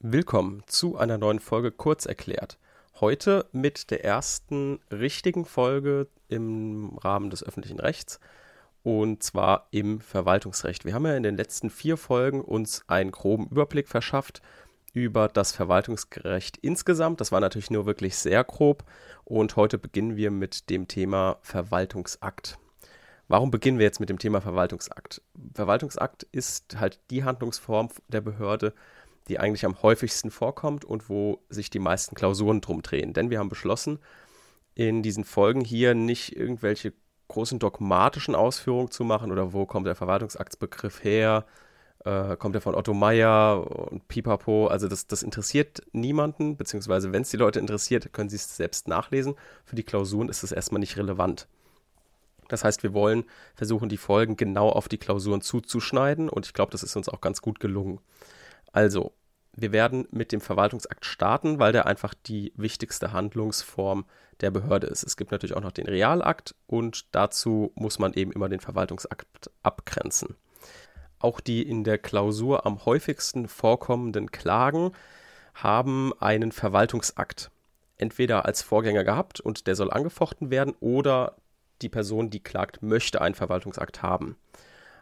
Willkommen 0.00 0.62
zu 0.66 0.96
einer 0.96 1.18
neuen 1.18 1.40
Folge 1.40 1.72
Kurz 1.72 2.06
erklärt. 2.06 2.56
Heute 3.00 3.46
mit 3.50 3.90
der 3.90 4.04
ersten 4.04 4.78
richtigen 4.92 5.44
Folge 5.44 6.06
im 6.28 6.96
Rahmen 7.02 7.30
des 7.30 7.42
öffentlichen 7.42 7.80
Rechts 7.80 8.20
und 8.84 9.24
zwar 9.24 9.66
im 9.72 10.00
Verwaltungsrecht. 10.00 10.84
Wir 10.84 10.94
haben 10.94 11.04
ja 11.04 11.16
in 11.16 11.24
den 11.24 11.36
letzten 11.36 11.68
vier 11.68 11.96
Folgen 11.96 12.42
uns 12.42 12.84
einen 12.86 13.10
groben 13.10 13.48
Überblick 13.48 13.88
verschafft 13.88 14.40
über 14.92 15.26
das 15.26 15.50
Verwaltungsrecht 15.50 16.58
insgesamt. 16.58 17.20
Das 17.20 17.32
war 17.32 17.40
natürlich 17.40 17.72
nur 17.72 17.84
wirklich 17.84 18.16
sehr 18.16 18.44
grob 18.44 18.84
und 19.24 19.56
heute 19.56 19.78
beginnen 19.78 20.14
wir 20.14 20.30
mit 20.30 20.70
dem 20.70 20.86
Thema 20.86 21.38
Verwaltungsakt. 21.42 22.56
Warum 23.26 23.50
beginnen 23.50 23.78
wir 23.78 23.86
jetzt 23.86 23.98
mit 23.98 24.10
dem 24.10 24.20
Thema 24.20 24.40
Verwaltungsakt? 24.40 25.22
Verwaltungsakt 25.54 26.22
ist 26.30 26.78
halt 26.78 27.00
die 27.10 27.24
Handlungsform 27.24 27.88
der 28.06 28.20
Behörde, 28.20 28.74
die 29.28 29.38
eigentlich 29.38 29.64
am 29.64 29.82
häufigsten 29.82 30.30
vorkommt 30.30 30.84
und 30.84 31.08
wo 31.08 31.40
sich 31.48 31.70
die 31.70 31.78
meisten 31.78 32.14
Klausuren 32.14 32.60
drum 32.60 32.82
drehen. 32.82 33.12
Denn 33.12 33.30
wir 33.30 33.38
haben 33.38 33.48
beschlossen, 33.48 33.98
in 34.74 35.02
diesen 35.02 35.24
Folgen 35.24 35.64
hier 35.64 35.94
nicht 35.94 36.36
irgendwelche 36.36 36.92
großen 37.28 37.58
dogmatischen 37.58 38.34
Ausführungen 38.34 38.90
zu 38.90 39.04
machen 39.04 39.30
oder 39.30 39.52
wo 39.52 39.66
kommt 39.66 39.86
der 39.86 39.94
Verwaltungsaktsbegriff 39.94 41.04
her, 41.04 41.44
äh, 42.04 42.36
kommt 42.36 42.54
er 42.54 42.60
von 42.60 42.74
Otto 42.74 42.94
Meyer 42.94 43.90
und 43.90 44.08
Pipapo. 44.08 44.68
Also 44.68 44.88
das, 44.88 45.06
das 45.06 45.22
interessiert 45.22 45.82
niemanden, 45.92 46.56
beziehungsweise 46.56 47.12
wenn 47.12 47.22
es 47.22 47.30
die 47.30 47.36
Leute 47.36 47.60
interessiert, 47.60 48.12
können 48.12 48.28
sie 48.28 48.36
es 48.36 48.56
selbst 48.56 48.88
nachlesen. 48.88 49.34
Für 49.64 49.76
die 49.76 49.82
Klausuren 49.82 50.28
ist 50.28 50.42
es 50.42 50.52
erstmal 50.52 50.80
nicht 50.80 50.96
relevant. 50.96 51.48
Das 52.48 52.64
heißt, 52.64 52.82
wir 52.82 52.94
wollen 52.94 53.24
versuchen, 53.54 53.88
die 53.88 53.98
Folgen 53.98 54.36
genau 54.36 54.70
auf 54.70 54.88
die 54.88 54.96
Klausuren 54.96 55.42
zuzuschneiden 55.42 56.28
und 56.30 56.46
ich 56.46 56.54
glaube, 56.54 56.72
das 56.72 56.82
ist 56.82 56.96
uns 56.96 57.08
auch 57.08 57.20
ganz 57.20 57.42
gut 57.42 57.60
gelungen. 57.60 58.00
Also, 58.78 59.12
wir 59.56 59.72
werden 59.72 60.06
mit 60.12 60.30
dem 60.30 60.40
Verwaltungsakt 60.40 61.04
starten, 61.04 61.58
weil 61.58 61.72
der 61.72 61.86
einfach 61.86 62.14
die 62.14 62.52
wichtigste 62.54 63.12
Handlungsform 63.12 64.06
der 64.40 64.52
Behörde 64.52 64.86
ist. 64.86 65.02
Es 65.02 65.16
gibt 65.16 65.32
natürlich 65.32 65.56
auch 65.56 65.62
noch 65.62 65.72
den 65.72 65.88
Realakt 65.88 66.54
und 66.68 67.12
dazu 67.12 67.72
muss 67.74 67.98
man 67.98 68.12
eben 68.12 68.30
immer 68.30 68.48
den 68.48 68.60
Verwaltungsakt 68.60 69.50
abgrenzen. 69.64 70.36
Auch 71.18 71.40
die 71.40 71.68
in 71.68 71.82
der 71.82 71.98
Klausur 71.98 72.66
am 72.66 72.84
häufigsten 72.84 73.48
vorkommenden 73.48 74.30
Klagen 74.30 74.92
haben 75.54 76.12
einen 76.20 76.52
Verwaltungsakt. 76.52 77.50
Entweder 77.96 78.44
als 78.44 78.62
Vorgänger 78.62 79.02
gehabt 79.02 79.40
und 79.40 79.66
der 79.66 79.74
soll 79.74 79.90
angefochten 79.90 80.50
werden 80.52 80.76
oder 80.78 81.34
die 81.82 81.88
Person, 81.88 82.30
die 82.30 82.44
klagt, 82.44 82.80
möchte 82.80 83.20
einen 83.20 83.34
Verwaltungsakt 83.34 84.04
haben. 84.04 84.36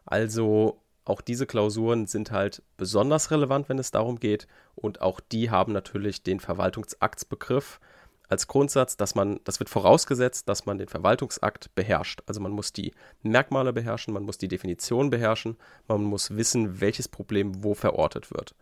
Also 0.07 0.81
auch 1.07 1.21
diese 1.21 1.47
Klausuren 1.47 2.07
sind 2.07 2.33
halt 2.33 2.63
besonders 2.77 3.31
relevant, 3.31 3.69
wenn 3.69 3.79
es 3.79 3.93
darum 3.93 4.19
geht. 4.19 4.47
Und 4.75 5.01
auch 5.01 5.21
die 5.21 5.51
haben 5.51 5.73
natürlich 5.73 6.23
den 6.23 6.41
Verwaltungsaktsbegriff 6.41 7.81
als 8.29 8.49
Grundsatz, 8.49 8.97
dass 8.97 9.15
man, 9.15 9.39
das 9.45 9.61
wird 9.61 9.71
vorausgesetzt, 9.71 10.49
dass 10.49 10.67
man 10.67 10.79
den 10.79 10.89
Verwaltungsakt 10.89 11.73
beherrscht. 11.77 12.23
Also 12.27 12.41
man 12.41 12.51
muss 12.51 12.73
die 12.73 12.93
Merkmale 13.23 13.73
beherrschen, 13.73 14.13
man 14.13 14.25
muss 14.25 14.37
die 14.37 14.49
Definition 14.49 15.11
beherrschen, 15.11 15.57
man 15.87 16.03
muss 16.03 16.37
wissen, 16.37 16.81
welches 16.81 17.07
Problem 17.07 17.63
wo 17.63 17.75
verortet 17.75 18.33
wird. 18.33 18.57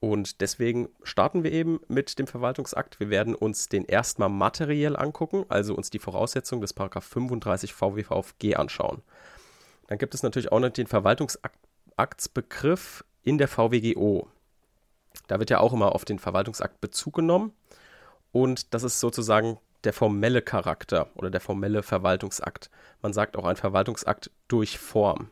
Und 0.00 0.40
deswegen 0.40 0.88
starten 1.02 1.44
wir 1.44 1.52
eben 1.52 1.80
mit 1.88 2.18
dem 2.18 2.26
Verwaltungsakt. 2.26 2.98
Wir 2.98 3.10
werden 3.10 3.34
uns 3.34 3.68
den 3.68 3.84
erstmal 3.84 4.30
materiell 4.30 4.96
angucken, 4.96 5.44
also 5.50 5.74
uns 5.74 5.90
die 5.90 5.98
Voraussetzung 5.98 6.62
des 6.62 6.72
35 6.72 7.74
VWVG 7.74 8.56
anschauen. 8.56 9.02
Dann 9.86 9.98
gibt 9.98 10.14
es 10.14 10.22
natürlich 10.22 10.50
auch 10.50 10.60
noch 10.60 10.70
den 10.70 10.86
Verwaltungsakt 10.86 11.58
Verwaltungsaktsbegriff 11.94 13.04
in 13.22 13.38
der 13.38 13.48
VWGO. 13.48 14.28
Da 15.28 15.38
wird 15.38 15.50
ja 15.50 15.60
auch 15.60 15.72
immer 15.72 15.94
auf 15.94 16.04
den 16.04 16.18
Verwaltungsakt 16.18 16.80
Bezug 16.80 17.14
genommen 17.14 17.52
und 18.32 18.74
das 18.74 18.82
ist 18.82 19.00
sozusagen 19.00 19.58
der 19.84 19.92
formelle 19.92 20.42
Charakter 20.42 21.08
oder 21.14 21.30
der 21.30 21.40
formelle 21.40 21.82
Verwaltungsakt. 21.82 22.70
Man 23.00 23.12
sagt 23.12 23.36
auch 23.36 23.44
ein 23.44 23.56
Verwaltungsakt 23.56 24.30
durch 24.48 24.78
Form. 24.78 25.30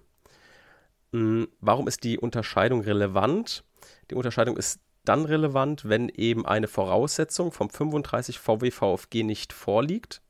Hm, 1.13 1.49
warum 1.61 1.89
ist 1.89 2.05
die 2.05 2.19
Unterscheidung 2.19 2.83
relevant? 2.83 3.65
Die 4.11 4.15
Unterscheidung 4.15 4.57
ist 4.57 4.81
dann 5.05 5.25
relevant, 5.25 5.89
wenn 5.89 6.09
eben 6.11 6.47
eine 6.47 6.69
Voraussetzung 6.69 7.51
vom 7.51 7.71
35 7.71 8.39
VWVFG 8.39 9.25
nicht 9.25 9.53
vorliegt, 9.53 10.23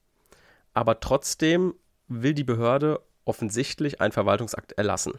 aber 0.73 0.99
trotzdem 1.01 1.75
will 2.09 2.33
die 2.33 2.45
Behörde 2.45 3.03
offensichtlich 3.27 4.01
einen 4.01 4.13
Verwaltungsakt 4.13 4.73
erlassen. 4.73 5.13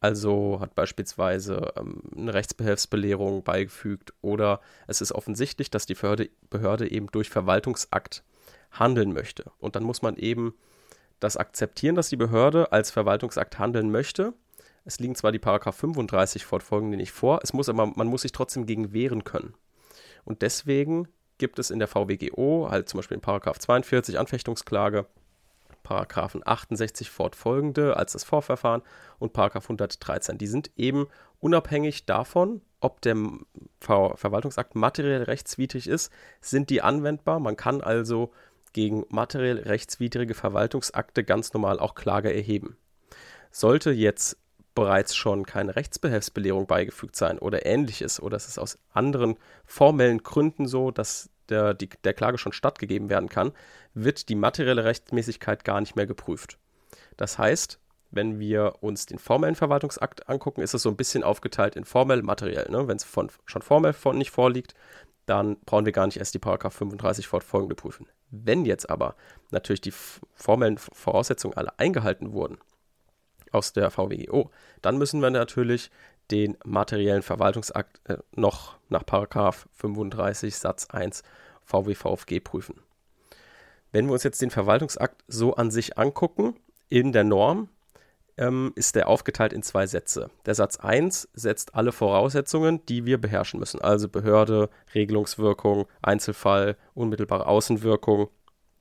Also 0.00 0.58
hat 0.60 0.74
beispielsweise 0.74 1.72
ähm, 1.76 2.02
eine 2.16 2.34
Rechtsbehelfsbelehrung 2.34 3.42
beigefügt 3.42 4.12
oder 4.20 4.60
es 4.86 5.00
ist 5.00 5.12
offensichtlich, 5.12 5.70
dass 5.70 5.86
die 5.86 5.94
Behörde, 5.94 6.30
Behörde 6.50 6.90
eben 6.90 7.08
durch 7.08 7.30
Verwaltungsakt 7.30 8.22
handeln 8.70 9.12
möchte. 9.12 9.50
Und 9.58 9.76
dann 9.76 9.82
muss 9.82 10.02
man 10.02 10.16
eben 10.16 10.54
das 11.20 11.36
akzeptieren, 11.36 11.96
dass 11.96 12.10
die 12.10 12.16
Behörde 12.16 12.70
als 12.70 12.90
Verwaltungsakt 12.90 13.58
handeln 13.58 13.90
möchte. 13.90 14.34
Es 14.84 15.00
liegen 15.00 15.16
zwar 15.16 15.32
die 15.32 15.40
Paragraph 15.40 15.76
35 15.76 16.44
fortfolgende 16.44 16.96
nicht 16.96 17.12
vor, 17.12 17.40
es 17.42 17.52
muss 17.52 17.68
aber, 17.68 17.86
man 17.86 18.06
muss 18.06 18.22
sich 18.22 18.32
trotzdem 18.32 18.66
gegen 18.66 18.92
wehren 18.92 19.24
können. 19.24 19.54
Und 20.24 20.42
deswegen 20.42 21.08
gibt 21.38 21.58
es 21.58 21.70
in 21.70 21.78
der 21.78 21.88
VWGO 21.88 22.68
halt 22.70 22.88
zum 22.88 22.98
Beispiel 22.98 23.16
in 23.16 23.20
Paragraph 23.20 23.58
42 23.58 24.18
Anfechtungsklage 24.18 25.06
Paragraphen 25.88 26.42
68 26.44 27.08
fortfolgende 27.08 27.96
als 27.96 28.12
das 28.12 28.22
Vorverfahren 28.22 28.82
und 29.18 29.32
Paragraph 29.32 29.64
113. 29.64 30.36
Die 30.36 30.46
sind 30.46 30.70
eben 30.76 31.06
unabhängig 31.40 32.04
davon, 32.04 32.60
ob 32.80 33.00
der 33.00 33.16
Ver 33.80 34.12
Verwaltungsakt 34.16 34.74
materiell 34.74 35.22
rechtswidrig 35.22 35.88
ist, 35.88 36.12
sind 36.42 36.68
die 36.68 36.82
anwendbar. 36.82 37.40
Man 37.40 37.56
kann 37.56 37.80
also 37.80 38.32
gegen 38.74 39.06
materiell 39.08 39.60
rechtswidrige 39.60 40.34
Verwaltungsakte 40.34 41.24
ganz 41.24 41.54
normal 41.54 41.78
auch 41.78 41.94
Klage 41.94 42.34
erheben. 42.34 42.76
Sollte 43.50 43.90
jetzt 43.90 44.36
bereits 44.74 45.16
schon 45.16 45.46
keine 45.46 45.74
Rechtsbehelfsbelehrung 45.74 46.66
beigefügt 46.66 47.16
sein 47.16 47.38
oder 47.38 47.64
ähnliches 47.64 48.20
oder 48.20 48.36
es 48.36 48.46
ist 48.46 48.58
aus 48.58 48.78
anderen 48.92 49.38
formellen 49.64 50.22
Gründen 50.22 50.66
so, 50.66 50.90
dass 50.90 51.30
der, 51.48 51.74
die, 51.74 51.88
der 52.04 52.14
Klage 52.14 52.38
schon 52.38 52.52
stattgegeben 52.52 53.10
werden 53.10 53.28
kann, 53.28 53.52
wird 53.94 54.28
die 54.28 54.34
materielle 54.34 54.84
Rechtmäßigkeit 54.84 55.64
gar 55.64 55.80
nicht 55.80 55.96
mehr 55.96 56.06
geprüft. 56.06 56.58
Das 57.16 57.38
heißt, 57.38 57.80
wenn 58.10 58.38
wir 58.38 58.76
uns 58.80 59.06
den 59.06 59.18
formellen 59.18 59.54
Verwaltungsakt 59.54 60.28
angucken, 60.28 60.62
ist 60.62 60.74
es 60.74 60.82
so 60.82 60.88
ein 60.88 60.96
bisschen 60.96 61.24
aufgeteilt 61.24 61.76
in 61.76 61.84
formell, 61.84 62.22
materiell. 62.22 62.70
Ne? 62.70 62.88
Wenn 62.88 62.96
es 62.96 63.06
schon 63.44 63.62
formell 63.62 63.92
von 63.92 64.16
nicht 64.16 64.30
vorliegt, 64.30 64.74
dann 65.26 65.58
brauchen 65.60 65.84
wir 65.84 65.92
gar 65.92 66.06
nicht 66.06 66.16
erst 66.16 66.32
die 66.32 66.38
Paragraph 66.38 66.74
35 66.74 67.26
fortfolgende 67.26 67.74
prüfen. 67.74 68.06
Wenn 68.30 68.64
jetzt 68.64 68.88
aber 68.88 69.14
natürlich 69.50 69.82
die 69.82 69.92
formellen 70.34 70.78
Voraussetzungen 70.78 71.56
alle 71.56 71.78
eingehalten 71.78 72.32
wurden 72.32 72.58
aus 73.52 73.72
der 73.72 73.90
VWGO, 73.90 74.50
dann 74.80 74.96
müssen 74.96 75.20
wir 75.20 75.30
natürlich 75.30 75.90
den 76.30 76.56
materiellen 76.64 77.22
Verwaltungsakt 77.22 78.00
äh, 78.08 78.18
noch 78.34 78.76
nach 78.88 79.04
Paragraph 79.04 79.68
35 79.74 80.56
Satz 80.56 80.86
1 80.90 81.22
VWVFG 81.64 82.40
prüfen. 82.40 82.80
Wenn 83.92 84.06
wir 84.06 84.12
uns 84.12 84.22
jetzt 84.22 84.42
den 84.42 84.50
Verwaltungsakt 84.50 85.24
so 85.28 85.54
an 85.54 85.70
sich 85.70 85.98
angucken, 85.98 86.54
in 86.88 87.12
der 87.12 87.24
Norm 87.24 87.68
ähm, 88.36 88.72
ist 88.76 88.94
der 88.94 89.08
aufgeteilt 89.08 89.52
in 89.52 89.62
zwei 89.62 89.86
Sätze. 89.86 90.30
Der 90.46 90.54
Satz 90.54 90.76
1 90.76 91.28
setzt 91.34 91.74
alle 91.74 91.92
Voraussetzungen, 91.92 92.84
die 92.86 93.04
wir 93.04 93.20
beherrschen 93.20 93.60
müssen, 93.60 93.80
also 93.80 94.08
Behörde, 94.08 94.70
Regelungswirkung, 94.94 95.86
Einzelfall, 96.02 96.76
unmittelbare 96.94 97.46
Außenwirkung, 97.46 98.28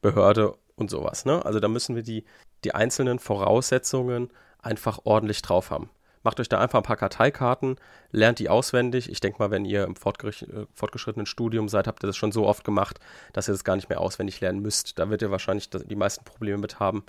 Behörde 0.01 0.55
und 0.75 0.89
sowas. 0.89 1.25
Ne? 1.25 1.43
Also 1.45 1.59
da 1.59 1.67
müssen 1.67 1.95
wir 1.95 2.03
die, 2.03 2.23
die 2.63 2.75
einzelnen 2.75 3.19
Voraussetzungen 3.19 4.29
einfach 4.61 4.99
ordentlich 5.03 5.41
drauf 5.41 5.71
haben. 5.71 5.89
Macht 6.23 6.39
euch 6.39 6.49
da 6.49 6.59
einfach 6.59 6.79
ein 6.79 6.83
paar 6.83 6.97
Karteikarten, 6.97 7.77
lernt 8.11 8.39
die 8.39 8.49
auswendig. 8.49 9.09
Ich 9.09 9.19
denke 9.19 9.39
mal, 9.39 9.51
wenn 9.51 9.65
ihr 9.65 9.83
im 9.83 9.93
äh, 9.93 10.65
fortgeschrittenen 10.73 11.25
Studium 11.25 11.69
seid, 11.69 11.87
habt 11.87 12.03
ihr 12.03 12.07
das 12.07 12.17
schon 12.17 12.31
so 12.31 12.45
oft 12.45 12.63
gemacht, 12.63 12.99
dass 13.33 13.47
ihr 13.47 13.53
das 13.53 13.63
gar 13.63 13.75
nicht 13.75 13.89
mehr 13.89 14.01
auswendig 14.01 14.41
lernen 14.41 14.61
müsst. 14.61 14.99
Da 14.99 15.09
wird 15.09 15.21
ihr 15.21 15.31
wahrscheinlich 15.31 15.69
die 15.69 15.95
meisten 15.95 16.25
Probleme 16.25 16.57
mit 16.57 16.79
haben, 16.79 17.03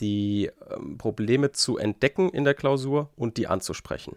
die 0.00 0.50
ähm, 0.70 0.98
Probleme 0.98 1.52
zu 1.52 1.78
entdecken 1.78 2.30
in 2.30 2.44
der 2.44 2.54
Klausur 2.54 3.10
und 3.16 3.36
die 3.36 3.46
anzusprechen. 3.46 4.16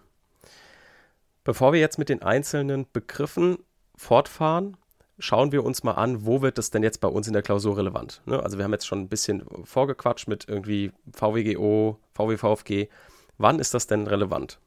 Bevor 1.43 1.73
wir 1.73 1.79
jetzt 1.79 1.97
mit 1.97 2.09
den 2.09 2.21
einzelnen 2.21 2.85
Begriffen 2.91 3.59
fortfahren, 3.95 4.77
schauen 5.19 5.51
wir 5.51 5.63
uns 5.63 5.83
mal 5.83 5.93
an, 5.93 6.25
wo 6.25 6.41
wird 6.41 6.57
das 6.57 6.71
denn 6.71 6.83
jetzt 6.83 7.01
bei 7.01 7.07
uns 7.07 7.27
in 7.27 7.33
der 7.33 7.41
Klausur 7.41 7.77
relevant. 7.77 8.21
Ne? 8.25 8.41
Also 8.41 8.57
wir 8.57 8.65
haben 8.65 8.71
jetzt 8.71 8.87
schon 8.87 9.01
ein 9.01 9.09
bisschen 9.09 9.43
vorgequatscht 9.65 10.27
mit 10.27 10.47
irgendwie 10.47 10.91
VWGO, 11.13 11.99
VWVFG. 12.13 12.87
Wann 13.39 13.59
ist 13.59 13.73
das 13.73 13.87
denn 13.87 14.05
relevant? 14.05 14.59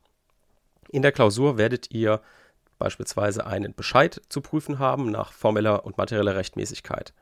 In 0.91 1.03
der 1.03 1.13
Klausur 1.13 1.57
werdet 1.57 1.93
ihr 1.93 2.21
beispielsweise 2.79 3.47
einen 3.47 3.75
Bescheid 3.75 4.21
zu 4.29 4.41
prüfen 4.41 4.81
haben 4.81 5.11
nach 5.11 5.33
formeller 5.33 5.87
und 5.87 5.99
materieller 5.99 6.35
Rechtmäßigkeit. 6.35 7.15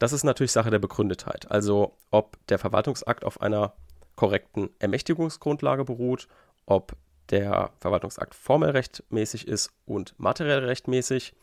Das 0.00 0.12
ist 0.12 0.24
natürlich 0.24 0.50
Sache 0.50 0.70
der 0.70 0.80
Begründetheit, 0.80 1.50
also 1.50 1.96
ob 2.10 2.36
der 2.48 2.58
Verwaltungsakt 2.58 3.24
auf 3.24 3.40
einer 3.40 3.74
korrekten 4.16 4.70
Ermächtigungsgrundlage 4.80 5.84
beruht, 5.84 6.28
ob 6.66 6.96
der 7.30 7.70
Verwaltungsakt 7.80 8.34
formell 8.34 8.70
rechtmäßig 8.70 9.46
ist 9.46 9.70
und 9.86 10.14
materiell 10.18 10.64
rechtmäßig. 10.64 11.34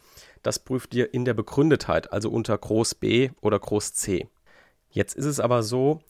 Das 0.44 0.60
prüft 0.60 0.94
ihr 0.94 1.14
in 1.14 1.26
der 1.26 1.34
Begründetheit, 1.34 2.12
also 2.12 2.30
unter 2.30 2.58
Groß 2.58 2.96
B 2.96 3.30
oder 3.42 3.60
Groß 3.60 3.94
C. 3.94 4.28
Jetzt 4.90 5.16
ist 5.16 5.26
es 5.26 5.40
aber 5.40 5.64
so, 5.64 6.02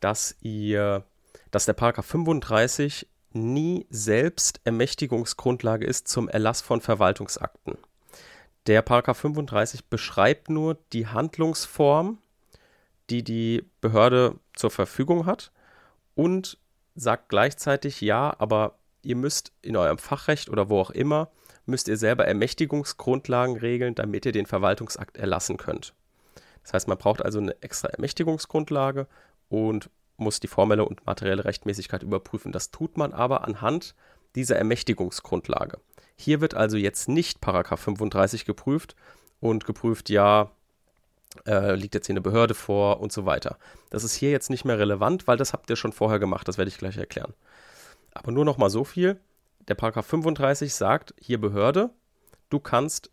dass 0.00 0.36
ihr, 0.40 1.04
dass 1.50 1.66
der 1.66 1.72
Paragraph 1.72 2.06
35 2.06 3.06
nie 3.32 3.86
selbst 3.90 4.60
Ermächtigungsgrundlage 4.64 5.86
ist 5.86 6.08
zum 6.08 6.28
Erlass 6.28 6.60
von 6.60 6.80
Verwaltungsakten. 6.80 7.76
Der 8.66 8.80
Paragraph 8.82 9.18
35 9.18 9.86
beschreibt 9.86 10.48
nur 10.48 10.78
die 10.92 11.06
Handlungsform, 11.06 12.18
die 13.10 13.22
die 13.22 13.64
Behörde 13.80 14.38
zur 14.54 14.70
Verfügung 14.70 15.26
hat 15.26 15.52
und 16.14 16.58
sagt 16.94 17.28
gleichzeitig 17.28 18.00
ja, 18.00 18.34
aber 18.38 18.78
ihr 19.02 19.16
müsst 19.16 19.52
in 19.60 19.76
eurem 19.76 19.98
Fachrecht 19.98 20.48
oder 20.48 20.70
wo 20.70 20.80
auch 20.80 20.90
immer, 20.90 21.30
müsst 21.66 21.88
ihr 21.88 21.96
selber 21.96 22.26
Ermächtigungsgrundlagen 22.26 23.56
regeln, 23.56 23.94
damit 23.94 24.24
ihr 24.26 24.32
den 24.32 24.46
Verwaltungsakt 24.46 25.16
erlassen 25.16 25.56
könnt. 25.56 25.94
Das 26.62 26.72
heißt, 26.72 26.88
man 26.88 26.98
braucht 26.98 27.22
also 27.22 27.38
eine 27.38 27.60
extra 27.62 27.88
Ermächtigungsgrundlage 27.88 29.06
und 29.48 29.90
muss 30.16 30.40
die 30.40 30.48
formelle 30.48 30.84
und 30.84 31.04
materielle 31.06 31.44
Rechtmäßigkeit 31.44 32.02
überprüfen. 32.02 32.52
Das 32.52 32.70
tut 32.70 32.96
man 32.96 33.12
aber 33.12 33.44
anhand 33.44 33.94
dieser 34.34 34.56
Ermächtigungsgrundlage. 34.56 35.78
Hier 36.16 36.40
wird 36.40 36.54
also 36.54 36.76
jetzt 36.76 37.08
nicht 37.08 37.40
Paragraph 37.40 37.80
35 37.80 38.44
geprüft 38.44 38.94
und 39.40 39.64
geprüft, 39.64 40.10
ja, 40.10 40.50
äh, 41.46 41.74
liegt 41.74 41.94
jetzt 41.94 42.06
hier 42.06 42.14
eine 42.14 42.20
Behörde 42.20 42.54
vor 42.54 43.00
und 43.00 43.12
so 43.12 43.26
weiter. 43.26 43.58
Das 43.90 44.04
ist 44.04 44.14
hier 44.14 44.30
jetzt 44.30 44.50
nicht 44.50 44.64
mehr 44.64 44.78
relevant, 44.78 45.26
weil 45.26 45.36
das 45.36 45.52
habt 45.52 45.68
ihr 45.70 45.76
schon 45.76 45.92
vorher 45.92 46.18
gemacht, 46.18 46.46
das 46.46 46.58
werde 46.58 46.68
ich 46.68 46.78
gleich 46.78 46.96
erklären. 46.96 47.34
Aber 48.12 48.30
nur 48.30 48.44
noch 48.44 48.58
mal 48.58 48.70
so 48.70 48.84
viel, 48.84 49.20
der 49.66 49.74
Paragraph 49.74 50.06
35 50.06 50.72
sagt, 50.72 51.14
hier 51.18 51.40
Behörde, 51.40 51.90
du 52.50 52.60
kannst 52.60 53.10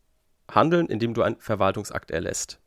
handeln, 0.50 0.88
indem 0.88 1.14
du 1.14 1.24
einen 1.24 1.40
Verwaltungsakt 1.40 2.12
erlässt. 2.12 2.61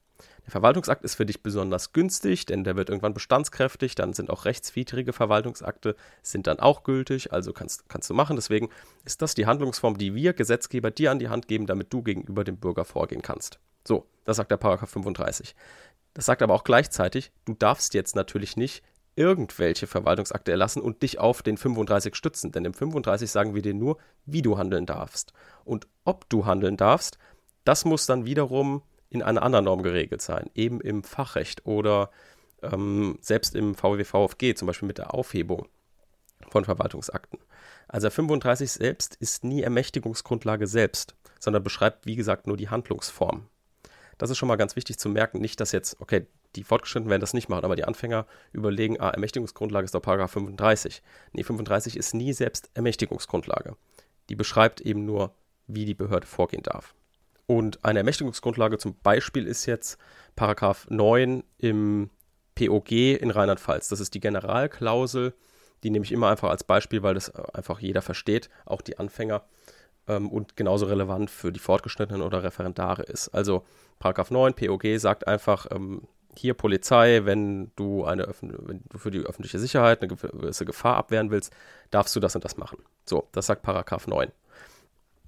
Der 0.44 0.50
Verwaltungsakt 0.50 1.04
ist 1.04 1.14
für 1.14 1.24
dich 1.24 1.42
besonders 1.42 1.92
günstig, 1.92 2.44
denn 2.46 2.64
der 2.64 2.76
wird 2.76 2.90
irgendwann 2.90 3.14
bestandskräftig, 3.14 3.94
dann 3.94 4.12
sind 4.12 4.30
auch 4.30 4.44
rechtswidrige 4.44 5.14
Verwaltungsakte, 5.14 5.96
sind 6.22 6.46
dann 6.46 6.60
auch 6.60 6.82
gültig, 6.82 7.32
also 7.32 7.52
kannst, 7.52 7.88
kannst 7.88 8.10
du 8.10 8.14
machen. 8.14 8.36
Deswegen 8.36 8.68
ist 9.04 9.22
das 9.22 9.34
die 9.34 9.46
Handlungsform, 9.46 9.96
die 9.96 10.14
wir 10.14 10.34
Gesetzgeber 10.34 10.90
dir 10.90 11.10
an 11.10 11.18
die 11.18 11.30
Hand 11.30 11.48
geben, 11.48 11.66
damit 11.66 11.92
du 11.92 12.02
gegenüber 12.02 12.44
dem 12.44 12.58
Bürger 12.58 12.84
vorgehen 12.84 13.22
kannst. 13.22 13.58
So, 13.86 14.06
das 14.24 14.36
sagt 14.36 14.50
der 14.50 14.58
Paragraph 14.58 14.90
35. 14.90 15.54
Das 16.12 16.26
sagt 16.26 16.42
aber 16.42 16.54
auch 16.54 16.64
gleichzeitig, 16.64 17.32
du 17.44 17.54
darfst 17.54 17.94
jetzt 17.94 18.14
natürlich 18.14 18.56
nicht 18.56 18.82
irgendwelche 19.16 19.86
Verwaltungsakte 19.86 20.50
erlassen 20.50 20.82
und 20.82 21.02
dich 21.02 21.18
auf 21.18 21.42
den 21.42 21.56
35 21.56 22.14
stützen, 22.14 22.52
denn 22.52 22.64
im 22.64 22.74
35 22.74 23.30
sagen 23.30 23.54
wir 23.54 23.62
dir 23.62 23.74
nur, 23.74 23.98
wie 24.26 24.42
du 24.42 24.58
handeln 24.58 24.86
darfst. 24.86 25.32
Und 25.64 25.86
ob 26.04 26.28
du 26.28 26.46
handeln 26.46 26.76
darfst, 26.76 27.18
das 27.64 27.84
muss 27.84 28.06
dann 28.06 28.26
wiederum 28.26 28.82
in 29.14 29.22
einer 29.22 29.42
anderen 29.42 29.64
Norm 29.64 29.82
geregelt 29.82 30.22
sein, 30.22 30.50
eben 30.54 30.80
im 30.80 31.02
Fachrecht 31.04 31.66
oder 31.66 32.10
ähm, 32.62 33.18
selbst 33.20 33.54
im 33.54 33.74
VWVFG, 33.74 34.54
zum 34.54 34.66
Beispiel 34.66 34.88
mit 34.88 34.98
der 34.98 35.14
Aufhebung 35.14 35.68
von 36.48 36.64
Verwaltungsakten. 36.64 37.38
Also 37.88 38.10
35 38.10 38.72
selbst 38.72 39.16
ist 39.16 39.44
nie 39.44 39.62
Ermächtigungsgrundlage 39.62 40.66
selbst, 40.66 41.14
sondern 41.38 41.62
beschreibt, 41.62 42.06
wie 42.06 42.16
gesagt, 42.16 42.46
nur 42.46 42.56
die 42.56 42.68
Handlungsform. 42.68 43.46
Das 44.18 44.30
ist 44.30 44.38
schon 44.38 44.48
mal 44.48 44.56
ganz 44.56 44.76
wichtig 44.76 44.98
zu 44.98 45.08
merken. 45.08 45.40
Nicht, 45.40 45.60
dass 45.60 45.72
jetzt, 45.72 46.00
okay, 46.00 46.26
die 46.56 46.64
Fortgeschrittenen 46.64 47.10
werden 47.10 47.20
das 47.20 47.34
nicht 47.34 47.48
machen, 47.48 47.64
aber 47.64 47.76
die 47.76 47.84
Anfänger 47.84 48.26
überlegen, 48.52 49.00
ah, 49.00 49.10
Ermächtigungsgrundlage 49.10 49.84
ist 49.84 49.94
doch 49.94 50.02
Paragraph 50.02 50.30
35. 50.32 51.02
Nee, 51.32 51.42
35 51.42 51.96
ist 51.96 52.14
nie 52.14 52.32
selbst 52.32 52.70
Ermächtigungsgrundlage. 52.74 53.76
Die 54.28 54.36
beschreibt 54.36 54.80
eben 54.80 55.04
nur, 55.04 55.34
wie 55.66 55.84
die 55.84 55.94
Behörde 55.94 56.26
vorgehen 56.26 56.62
darf. 56.62 56.94
Und 57.46 57.84
eine 57.84 57.98
Ermächtigungsgrundlage 58.00 58.78
zum 58.78 58.96
Beispiel 59.02 59.46
ist 59.46 59.66
jetzt 59.66 59.98
Paragraph 60.36 60.86
9 60.88 61.44
im 61.58 62.10
POG 62.54 62.92
in 62.92 63.30
Rheinland-Pfalz. 63.30 63.88
Das 63.88 64.00
ist 64.00 64.14
die 64.14 64.20
Generalklausel, 64.20 65.34
die 65.82 65.90
nehme 65.90 66.04
ich 66.04 66.12
immer 66.12 66.28
einfach 66.30 66.50
als 66.50 66.64
Beispiel, 66.64 67.02
weil 67.02 67.14
das 67.14 67.34
einfach 67.34 67.80
jeder 67.80 68.02
versteht, 68.02 68.48
auch 68.64 68.80
die 68.80 68.98
Anfänger 68.98 69.44
ähm, 70.08 70.30
und 70.30 70.56
genauso 70.56 70.86
relevant 70.86 71.30
für 71.30 71.52
die 71.52 71.60
Fortgeschrittenen 71.60 72.22
oder 72.22 72.42
Referendare 72.42 73.02
ist. 73.02 73.28
Also 73.28 73.64
Paragraph 73.98 74.30
9 74.30 74.54
POG 74.54 74.98
sagt 74.98 75.26
einfach, 75.26 75.66
ähm, 75.70 76.02
hier 76.36 76.54
Polizei, 76.54 77.20
wenn 77.24 77.70
du, 77.76 78.04
eine 78.04 78.26
wenn 78.40 78.82
du 78.88 78.98
für 78.98 79.10
die 79.10 79.20
öffentliche 79.20 79.58
Sicherheit 79.58 80.02
eine 80.02 80.08
gewisse 80.08 80.64
Gefahr 80.64 80.96
abwehren 80.96 81.30
willst, 81.30 81.52
darfst 81.90 82.16
du 82.16 82.20
das 82.20 82.34
und 82.34 82.44
das 82.44 82.56
machen. 82.56 82.78
So, 83.04 83.28
das 83.32 83.46
sagt 83.46 83.62
Paragraph 83.62 84.06
9. 84.06 84.32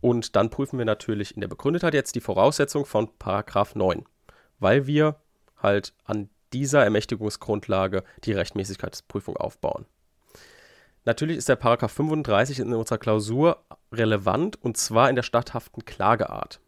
Und 0.07 0.37
dann 0.37 0.51
prüfen 0.51 0.79
wir 0.79 0.85
natürlich 0.85 1.35
in 1.35 1.41
der 1.41 1.49
Begründetheit 1.49 1.93
jetzt 1.93 2.15
die 2.15 2.21
Voraussetzung 2.21 2.87
von 2.87 3.09
Paragraph 3.19 3.75
9, 3.75 4.05
weil 4.61 4.87
wir 4.87 5.17
halt 5.57 5.95
an 6.05 6.31
dieser 6.53 6.85
Ermächtigungsgrundlage 6.85 8.05
die 8.23 8.31
Rechtmäßigkeitsprüfung 8.31 9.37
aufbauen. 9.37 9.85
Natürlich 11.07 11.39
ist 11.39 11.49
der 11.49 11.57
Paragraph 11.57 11.91
35 11.91 12.61
in 12.61 12.73
unserer 12.73 12.99
Klausur 12.99 13.65
relevant 13.91 14.63
und 14.63 14.77
zwar 14.77 15.11
in 15.11 15.17
der 15.17 15.25
statthaften 15.25 15.85
Klageart. 15.85 16.61